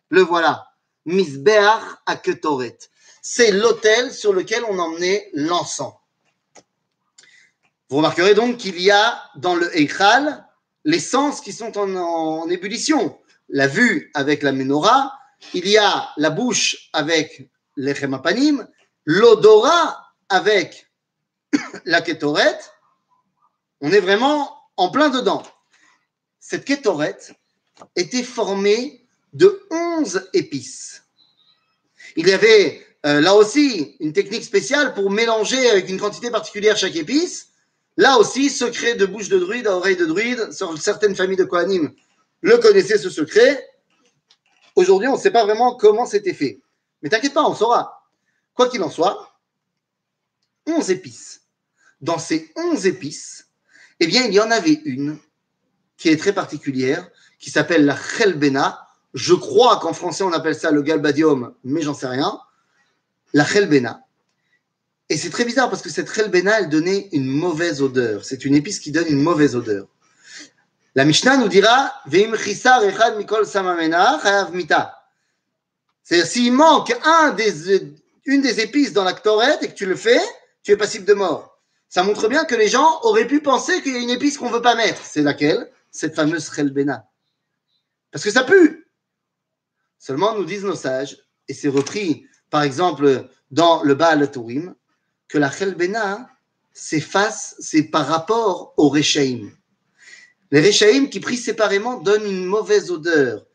Le 0.09 0.23
voilà, 0.23 0.67
misbeach 1.05 1.83
à 2.07 2.17
ketoret. 2.17 2.79
C'est 3.21 3.51
l'autel 3.51 4.15
sur 4.15 4.33
lequel 4.33 4.65
on 4.65 4.79
emmenait 4.79 5.29
l'encens. 5.35 5.93
Vous 7.91 7.99
remarquerez 7.99 8.33
donc 8.33 8.57
qu'il 8.57 8.81
y 8.81 8.91
a 8.91 9.23
dans 9.37 9.57
le 9.57 9.69
Eichal 9.79 10.47
les 10.85 11.01
sens 11.01 11.43
qui 11.43 11.53
sont 11.53 11.77
en, 11.77 12.49
ébullition. 12.49 13.19
La 13.51 13.67
vue 13.67 14.11
avec 14.15 14.43
la 14.43 14.53
menorah, 14.53 15.13
il 15.53 15.69
y 15.69 15.77
a 15.77 16.09
la 16.17 16.31
bouche 16.31 16.89
avec 16.95 17.51
les 17.77 17.95
chemapanim, 17.95 18.67
l'odorat 19.07 20.13
avec 20.29 20.91
la 21.85 22.03
kétoret, 22.03 22.59
on 23.81 23.93
est 23.93 24.01
vraiment 24.01 24.57
en 24.77 24.91
plein 24.91 25.09
dedans. 25.09 25.43
Cette 26.41 26.65
kétoret 26.65 27.17
était 27.95 28.23
formée 28.23 29.07
de 29.33 29.67
11 29.71 30.29
épices. 30.33 31.05
Il 32.17 32.29
y 32.29 32.33
avait 32.33 32.85
euh, 33.05 33.21
là 33.21 33.35
aussi 33.35 33.97
une 34.01 34.13
technique 34.13 34.45
spéciale 34.45 34.95
pour 34.95 35.11
mélanger 35.11 35.71
avec 35.71 35.89
une 35.89 35.99
quantité 35.99 36.31
particulière 36.31 36.77
chaque 36.77 36.97
épice. 36.97 37.49
Là 37.97 38.19
aussi, 38.19 38.51
secret 38.51 38.95
de 38.95 39.07
bouche 39.07 39.29
de 39.29 39.39
druide 39.39 39.67
à 39.67 39.77
oreille 39.77 39.97
de 39.97 40.05
druide, 40.05 40.51
certaines 40.79 41.17
familles 41.17 41.37
de 41.37 41.45
Kohanim 41.45 41.95
le 42.43 42.59
connaissaient 42.59 42.99
ce 42.99 43.11
secret. 43.11 43.69
Aujourd'hui, 44.75 45.09
on 45.09 45.17
ne 45.17 45.21
sait 45.21 45.31
pas 45.31 45.45
vraiment 45.45 45.75
comment 45.75 46.07
c'était 46.07 46.35
fait. 46.35 46.61
Mais 47.03 47.09
t'inquiète 47.09 47.35
pas, 47.35 47.49
on 47.49 47.55
saura. 47.55 47.96
Quoi 48.57 48.69
qu'il 48.69 48.83
en 48.83 48.91
soit, 48.91 49.39
11 50.67 50.91
épices. 50.91 51.43
Dans 52.01 52.19
ces 52.19 52.51
11 52.57 52.87
épices, 52.87 53.49
eh 54.01 54.07
bien, 54.07 54.25
il 54.25 54.35
y 54.35 54.41
en 54.41 54.51
avait 54.51 54.81
une 54.85 55.19
qui 55.97 56.09
est 56.09 56.17
très 56.17 56.33
particulière, 56.33 57.09
qui 57.39 57.51
s'appelle 57.51 57.85
la 57.85 57.97
chelbena. 57.97 58.87
Je 59.15 59.35
crois 59.35 59.79
qu'en 59.79 59.93
français, 59.93 60.25
on 60.25 60.33
appelle 60.33 60.55
ça 60.55 60.71
le 60.71 60.83
galbadium, 60.83 61.55
mais 61.65 61.83
j'en 61.83 61.95
sais 61.95 62.07
rien. 62.07 62.39
La 63.33 63.45
chelbena. 63.45 64.03
Et 65.09 65.17
c'est 65.17 65.31
très 65.31 65.45
bizarre 65.45 65.71
parce 65.71 65.83
que 65.83 65.91
cette 65.91 66.13
chelbena, 66.13 66.61
elle 66.61 66.69
donnait 66.69 67.09
une 67.13 67.27
mauvaise 67.27 67.81
odeur. 67.81 68.25
C'est 68.25 68.45
une 68.45 68.55
épice 68.55 68.81
qui 68.81 68.91
donne 68.91 69.07
une 69.09 69.23
mauvaise 69.23 69.55
odeur. 69.55 69.87
La 70.95 71.05
Mishnah 71.05 71.37
nous 71.37 71.49
dira 71.49 71.93
mikol 72.07 73.47
samamena 73.47 74.49
mita. 74.53 75.03
C'est-à-dire, 76.03 76.27
s'il 76.27 76.53
manque 76.53 76.97
un 77.05 77.33
des, 77.33 77.81
une 78.27 78.43
des 78.43 78.61
épices 78.61 78.93
dans 78.93 79.05
la 79.05 79.13
Ktoret 79.13 79.59
et 79.63 79.69
que 79.69 79.75
tu 79.75 79.87
le 79.87 79.97
fais, 79.97 80.21
tu 80.63 80.73
es 80.73 80.77
passible 80.77 81.05
de 81.05 81.15
mort. 81.15 81.61
Ça 81.89 82.03
montre 82.03 82.29
bien 82.29 82.45
que 82.45 82.55
les 82.55 82.69
gens 82.69 83.01
auraient 83.03 83.27
pu 83.27 83.41
penser 83.41 83.81
qu'il 83.83 83.93
y 83.93 83.97
a 83.97 84.01
une 84.01 84.11
épice 84.11 84.37
qu'on 84.37 84.49
ne 84.49 84.55
veut 84.55 84.63
pas 84.63 84.75
mettre. 84.75 85.05
C'est 85.05 85.23
laquelle? 85.23 85.71
Cette 85.91 86.15
fameuse 86.15 86.51
Khelbena. 86.51 87.09
Parce 88.11 88.25
que 88.25 88.31
ça 88.31 88.45
pue. 88.45 88.87
Seulement, 89.99 90.35
nous 90.35 90.45
disent 90.45 90.65
nos 90.65 90.75
sages, 90.75 91.17
et 91.49 91.55
c'est 91.55 91.69
repris 91.69 92.27
par 92.51 92.63
exemple 92.63 93.29
dans 93.51 93.83
le 93.83 93.95
Baal 93.95 94.31
Tourim, 94.31 94.75
que 95.29 95.39
la 95.39 95.49
Khelbena, 95.49 96.29
c'est 96.73 97.01
face, 97.01 97.57
c'est 97.59 97.85
par 97.85 98.07
rapport 98.07 98.75
au 98.77 98.89
Rechaim. 98.89 99.51
Les 100.51 100.61
Réchaïm 100.61 101.09
qui 101.09 101.21
prient 101.21 101.37
séparément 101.37 101.99
donnent 101.99 102.27
une 102.27 102.45
mauvaise 102.45 102.91
odeur 102.91 103.47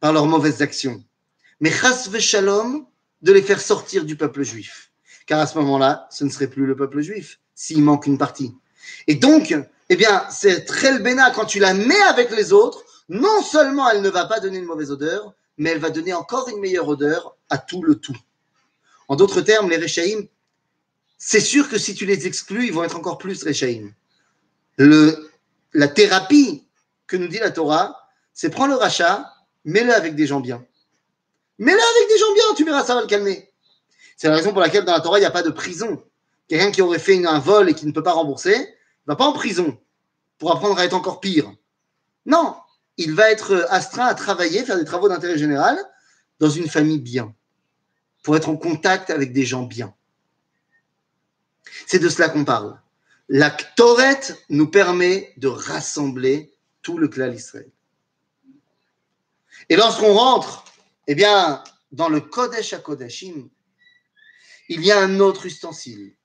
par 0.00 0.12
leurs 0.12 0.26
mauvaises 0.26 0.62
actions. 0.62 1.04
Mais 1.60 1.70
chas 1.70 2.08
shalom 2.18 2.86
de 3.26 3.32
les 3.32 3.42
faire 3.42 3.60
sortir 3.60 4.04
du 4.04 4.14
peuple 4.14 4.44
juif. 4.44 4.92
Car 5.26 5.40
à 5.40 5.48
ce 5.48 5.58
moment-là, 5.58 6.06
ce 6.12 6.22
ne 6.22 6.30
serait 6.30 6.46
plus 6.46 6.64
le 6.64 6.76
peuple 6.76 7.00
juif 7.00 7.40
s'il 7.56 7.82
manque 7.82 8.06
une 8.06 8.18
partie. 8.18 8.54
Et 9.08 9.16
donc, 9.16 9.52
eh 9.88 9.96
bien, 9.96 10.24
cette 10.30 10.70
Bena, 11.02 11.32
quand 11.32 11.44
tu 11.44 11.58
la 11.58 11.74
mets 11.74 12.00
avec 12.02 12.30
les 12.30 12.52
autres, 12.52 12.84
non 13.08 13.42
seulement 13.42 13.90
elle 13.90 14.00
ne 14.00 14.08
va 14.08 14.26
pas 14.26 14.38
donner 14.38 14.58
une 14.58 14.64
mauvaise 14.64 14.92
odeur, 14.92 15.34
mais 15.58 15.70
elle 15.70 15.80
va 15.80 15.90
donner 15.90 16.14
encore 16.14 16.48
une 16.48 16.60
meilleure 16.60 16.86
odeur 16.86 17.36
à 17.50 17.58
tout 17.58 17.82
le 17.82 17.96
tout. 17.96 18.16
En 19.08 19.16
d'autres 19.16 19.40
termes, 19.40 19.70
les 19.70 19.76
Réchaïm, 19.76 20.28
c'est 21.18 21.40
sûr 21.40 21.68
que 21.68 21.78
si 21.78 21.96
tu 21.96 22.06
les 22.06 22.28
exclus, 22.28 22.66
ils 22.66 22.72
vont 22.72 22.84
être 22.84 22.96
encore 22.96 23.18
plus 23.18 23.42
Réchaïm. 23.42 23.92
La 24.78 25.88
thérapie 25.88 26.64
que 27.08 27.16
nous 27.16 27.26
dit 27.26 27.38
la 27.38 27.50
Torah, 27.50 28.08
c'est 28.34 28.50
prends 28.50 28.68
le 28.68 28.74
rachat, 28.74 29.28
mets-le 29.64 29.92
avec 29.92 30.14
des 30.14 30.28
gens 30.28 30.40
bien. 30.40 30.64
Mets-le 31.58 31.78
avec 31.78 32.08
des 32.08 32.18
gens 32.18 32.32
bien, 32.34 32.44
tu 32.56 32.64
verras, 32.64 32.84
ça 32.84 32.94
va 32.94 33.00
le 33.00 33.06
calmer. 33.06 33.52
C'est 34.16 34.28
la 34.28 34.36
raison 34.36 34.52
pour 34.52 34.60
laquelle 34.60 34.84
dans 34.84 34.92
la 34.92 35.00
Torah, 35.00 35.18
il 35.18 35.22
n'y 35.22 35.26
a 35.26 35.30
pas 35.30 35.42
de 35.42 35.50
prison. 35.50 36.02
Quelqu'un 36.48 36.70
qui 36.70 36.82
aurait 36.82 36.98
fait 36.98 37.24
un 37.24 37.38
vol 37.38 37.68
et 37.68 37.74
qui 37.74 37.86
ne 37.86 37.92
peut 37.92 38.02
pas 38.02 38.12
rembourser, 38.12 38.56
ne 38.58 39.12
va 39.12 39.16
pas 39.16 39.26
en 39.26 39.32
prison 39.32 39.78
pour 40.38 40.52
apprendre 40.52 40.78
à 40.78 40.84
être 40.84 40.94
encore 40.94 41.20
pire. 41.20 41.52
Non, 42.24 42.56
il 42.96 43.14
va 43.14 43.30
être 43.30 43.66
astreint 43.70 44.06
à 44.06 44.14
travailler, 44.14 44.64
faire 44.64 44.78
des 44.78 44.84
travaux 44.84 45.08
d'intérêt 45.08 45.38
général 45.38 45.78
dans 46.40 46.50
une 46.50 46.68
famille 46.68 47.00
bien, 47.00 47.34
pour 48.22 48.36
être 48.36 48.48
en 48.48 48.56
contact 48.56 49.10
avec 49.10 49.32
des 49.32 49.44
gens 49.44 49.62
bien. 49.62 49.94
C'est 51.86 51.98
de 51.98 52.08
cela 52.08 52.28
qu'on 52.28 52.44
parle. 52.44 52.78
La 53.28 53.50
Ktoret 53.50 54.20
nous 54.50 54.68
permet 54.68 55.32
de 55.36 55.48
rassembler 55.48 56.52
tout 56.82 56.98
le 56.98 57.08
clan 57.08 57.28
d'Israël. 57.28 57.70
Et 59.68 59.76
lorsqu'on 59.76 60.14
rentre, 60.14 60.64
eh 61.06 61.14
bien, 61.14 61.62
dans 61.92 62.08
le 62.08 62.20
Kodesh 62.20 62.72
à 62.72 62.78
Kodeshim, 62.78 63.48
il 64.68 64.84
y 64.84 64.90
a 64.90 64.98
un 64.98 65.20
autre 65.20 65.46
ustensile. 65.46 66.16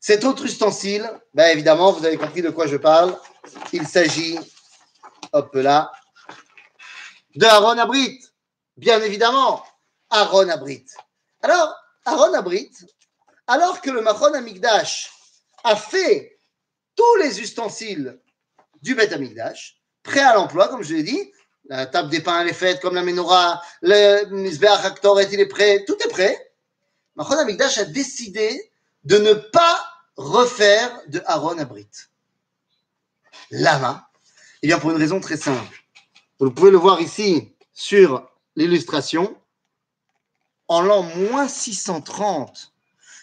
Cet 0.00 0.24
autre 0.24 0.44
ustensile, 0.46 1.10
ben 1.34 1.50
évidemment, 1.52 1.92
vous 1.92 2.04
avez 2.04 2.16
compris 2.16 2.42
de 2.42 2.50
quoi 2.50 2.66
je 2.66 2.76
parle. 2.76 3.16
Il 3.72 3.86
s'agit, 3.86 4.38
hop 5.32 5.54
là, 5.54 5.92
de 7.36 7.44
Aaron 7.44 7.78
Abrit. 7.78 8.20
Bien 8.76 9.00
évidemment, 9.02 9.64
Aaron 10.08 10.48
Abrit. 10.48 10.86
Alors, 11.42 11.74
Aaron 12.04 12.34
Abrit, 12.34 12.70
alors 13.46 13.80
que 13.80 13.90
le 13.90 14.00
Machon 14.00 14.32
Amigdash 14.34 15.12
a 15.64 15.76
fait 15.76 16.38
tous 16.96 17.16
les 17.16 17.40
ustensiles 17.40 18.18
du 18.82 18.94
Beth 18.94 19.12
Amigdash, 19.12 19.80
prêts 20.02 20.20
à 20.20 20.34
l'emploi, 20.34 20.68
comme 20.68 20.82
je 20.82 20.94
l'ai 20.94 21.02
dit, 21.02 21.32
la 21.66 21.86
table 21.86 22.10
des 22.10 22.20
pains, 22.20 22.40
elle 22.40 22.48
est 22.48 22.52
faite, 22.52 22.80
comme 22.80 22.94
la 22.94 23.02
menorah, 23.02 23.62
le 23.82 24.24
Mizbeach 24.30 24.84
Haktoret, 24.84 25.28
il 25.32 25.40
est 25.40 25.46
prêt, 25.46 25.84
tout 25.86 25.96
est 26.04 26.08
prêt. 26.08 26.52
Machon 27.16 27.38
Amigdash 27.38 27.78
a 27.78 27.84
décidé 27.84 28.70
de 29.04 29.18
ne 29.18 29.34
pas 29.34 29.80
refaire 30.16 31.00
de 31.08 31.22
Aaron 31.26 31.58
Abrit. 31.58 31.88
Lama 33.50 34.08
Eh 34.62 34.66
bien, 34.66 34.78
pour 34.78 34.90
une 34.90 34.96
raison 34.96 35.20
très 35.20 35.36
simple. 35.36 35.84
Vous 36.38 36.50
pouvez 36.50 36.70
le 36.70 36.78
voir 36.78 37.00
ici 37.00 37.52
sur 37.72 38.28
l'illustration. 38.56 39.36
En 40.68 40.82
l'an 40.82 41.02
moins 41.02 41.48
630, 41.48 42.72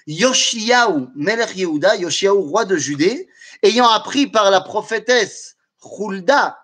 Yoshiaou, 0.06 1.10
Melech 1.16 1.56
Yehuda, 1.56 1.96
Yoshiaou, 1.96 2.42
roi 2.42 2.66
de 2.66 2.76
Judée, 2.76 3.30
ayant 3.64 3.90
appris 3.90 4.28
par 4.28 4.52
la 4.52 4.62
prophétesse 4.62 5.56
Hulda 5.82 6.60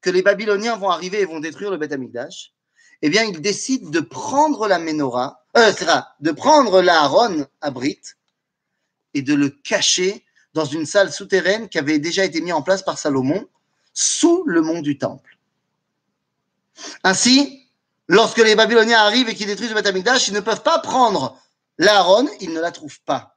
que 0.00 0.10
les 0.10 0.22
Babyloniens 0.22 0.76
vont 0.76 0.90
arriver 0.90 1.20
et 1.20 1.24
vont 1.24 1.40
détruire 1.40 1.70
le 1.70 1.76
Beth 1.76 1.92
Amikdash, 1.92 2.52
eh 3.02 3.10
bien, 3.10 3.24
il 3.24 3.40
décide 3.40 3.90
de 3.90 4.00
prendre 4.00 4.66
la 4.66 4.78
menorah, 4.78 5.44
euh, 5.56 5.72
de 6.20 6.30
prendre 6.32 6.82
l'Aaron 6.82 7.46
Abrit 7.60 8.00
et 9.14 9.22
de 9.22 9.34
le 9.34 9.50
cacher 9.50 10.24
dans 10.54 10.64
une 10.64 10.86
salle 10.86 11.12
souterraine 11.12 11.68
qui 11.68 11.78
avait 11.78 11.98
déjà 11.98 12.24
été 12.24 12.40
mise 12.40 12.52
en 12.52 12.62
place 12.62 12.82
par 12.82 12.98
Salomon 12.98 13.46
sous 13.92 14.44
le 14.46 14.62
mont 14.62 14.80
du 14.80 14.98
Temple. 14.98 15.38
Ainsi, 17.04 17.68
lorsque 18.08 18.38
les 18.38 18.54
Babyloniens 18.54 18.98
arrivent 18.98 19.28
et 19.28 19.34
qu'ils 19.34 19.46
détruisent 19.46 19.72
le 19.72 19.80
Beth 19.80 20.28
ils 20.28 20.34
ne 20.34 20.40
peuvent 20.40 20.62
pas 20.62 20.78
prendre 20.78 21.40
l'Aaron, 21.78 22.28
ils 22.40 22.52
ne 22.52 22.60
la 22.60 22.72
trouvent 22.72 23.00
pas. 23.02 23.36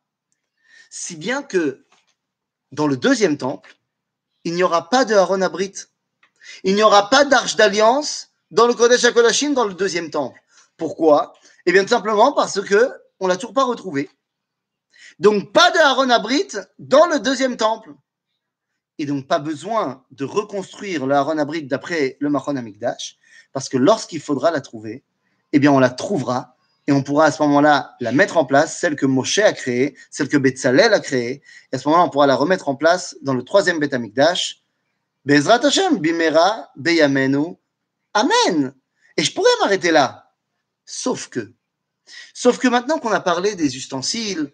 Si 0.90 1.16
bien 1.16 1.44
que 1.44 1.86
dans 2.72 2.88
le 2.88 2.98
deuxième 2.98 3.38
temple, 3.38 3.76
il 4.44 4.54
n'y 4.54 4.64
aura 4.64 4.90
pas 4.90 5.06
de 5.06 5.14
Aaron 5.14 5.42
Abrit. 5.42 5.74
Il 6.64 6.76
n'y 6.76 6.84
aura 6.84 7.10
pas 7.10 7.26
d'arche 7.26 7.56
d'alliance 7.56 8.30
dans 8.52 8.68
le 8.68 8.74
Kodesh 8.74 9.04
HaKodashim 9.04 9.54
dans 9.54 9.66
le 9.66 9.74
deuxième 9.74 10.10
temple. 10.10 10.42
Pourquoi? 10.78 11.34
Eh 11.66 11.72
bien, 11.72 11.84
tout 11.84 11.90
simplement 11.90 12.34
parce 12.34 12.62
que 12.62 12.92
on 13.20 13.28
l'a 13.28 13.36
toujours 13.36 13.54
pas 13.54 13.64
retrouvé. 13.64 14.10
Donc, 15.20 15.52
pas 15.54 15.70
de 15.72 15.78
Aaron 15.78 16.10
Abrit 16.10 16.48
dans 16.80 17.06
le 17.06 17.20
deuxième 17.20 17.58
temple. 17.58 17.94
Et 18.98 19.06
donc, 19.06 19.28
pas 19.28 19.40
besoin 19.40 20.04
de 20.12 20.26
reconstruire 20.26 21.06
le 21.06 21.16
Aaron 21.16 21.38
Abrit 21.38 21.64
d'après 21.64 22.18
le 22.20 22.30
Machon 22.30 22.56
Amikdash, 22.56 23.18
parce 23.54 23.70
que 23.70 23.78
lorsqu'il 23.78 24.22
faudra 24.22 24.52
la 24.52 24.62
trouver, 24.62 25.04
eh 25.54 25.60
bien, 25.60 25.72
on 25.72 25.80
la 25.80 25.90
trouvera 25.90 26.56
et 26.88 26.92
on 26.92 27.04
pourra 27.04 27.26
à 27.26 27.32
ce 27.32 27.42
moment-là 27.44 27.96
la 28.00 28.12
mettre 28.12 28.38
en 28.38 28.46
place, 28.46 28.80
celle 28.80 28.96
que 28.96 29.06
Moshe 29.06 29.40
a 29.40 29.54
créée, 29.54 29.96
celle 30.10 30.30
que 30.30 30.38
Betzalel 30.38 30.94
a 30.94 31.00
créée, 31.00 31.42
et 31.72 31.76
à 31.76 31.78
ce 31.78 31.88
moment-là, 31.88 32.06
on 32.08 32.10
pourra 32.10 32.28
la 32.28 32.36
remettre 32.36 32.70
en 32.70 32.76
place 32.76 33.16
dans 33.22 33.34
le 33.34 33.44
troisième 33.44 33.80
Beth 33.80 33.94
Amikdash. 33.94 34.61
Bezrat 35.26 35.64
Hashem, 35.66 36.00
Bimera, 36.00 36.72
Beyamenu, 36.76 37.58
Amen. 38.14 38.74
Et 39.18 39.24
je 39.24 39.34
pourrais 39.34 39.50
m'arrêter 39.62 39.92
là. 39.92 40.34
Sauf 40.86 41.30
que, 41.30 41.54
sauf 42.34 42.58
que 42.58 42.68
maintenant 42.68 43.00
qu'on 43.00 43.12
a 43.12 43.20
parlé 43.20 43.56
des 43.56 43.78
ustensiles, 43.78 44.52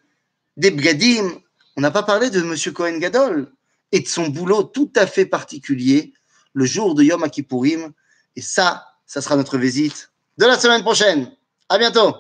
des 0.58 0.72
bgadim, 0.72 1.42
on 1.76 1.82
n'a 1.82 1.92
pas 1.92 2.04
parlé 2.04 2.30
de 2.30 2.42
M. 2.42 2.74
Cohen 2.74 2.98
Gadol 2.98 3.52
et 3.92 4.02
de 4.02 4.08
son 4.08 4.28
boulot 4.28 4.64
tout 4.64 4.92
à 4.96 5.08
fait 5.08 5.26
particulier 5.26 6.14
le 6.54 6.66
jour 6.66 6.96
de 6.96 7.04
Yom 7.04 7.28
Kippourim 7.30 7.94
et 8.36 8.42
ça, 8.42 8.86
ça 9.06 9.22
sera 9.22 9.36
notre 9.36 9.58
visite 9.58 10.12
de 10.38 10.46
la 10.46 10.60
semaine 10.60 10.84
prochaine. 10.84 11.32
À 11.70 11.78
bientôt. 11.78 12.16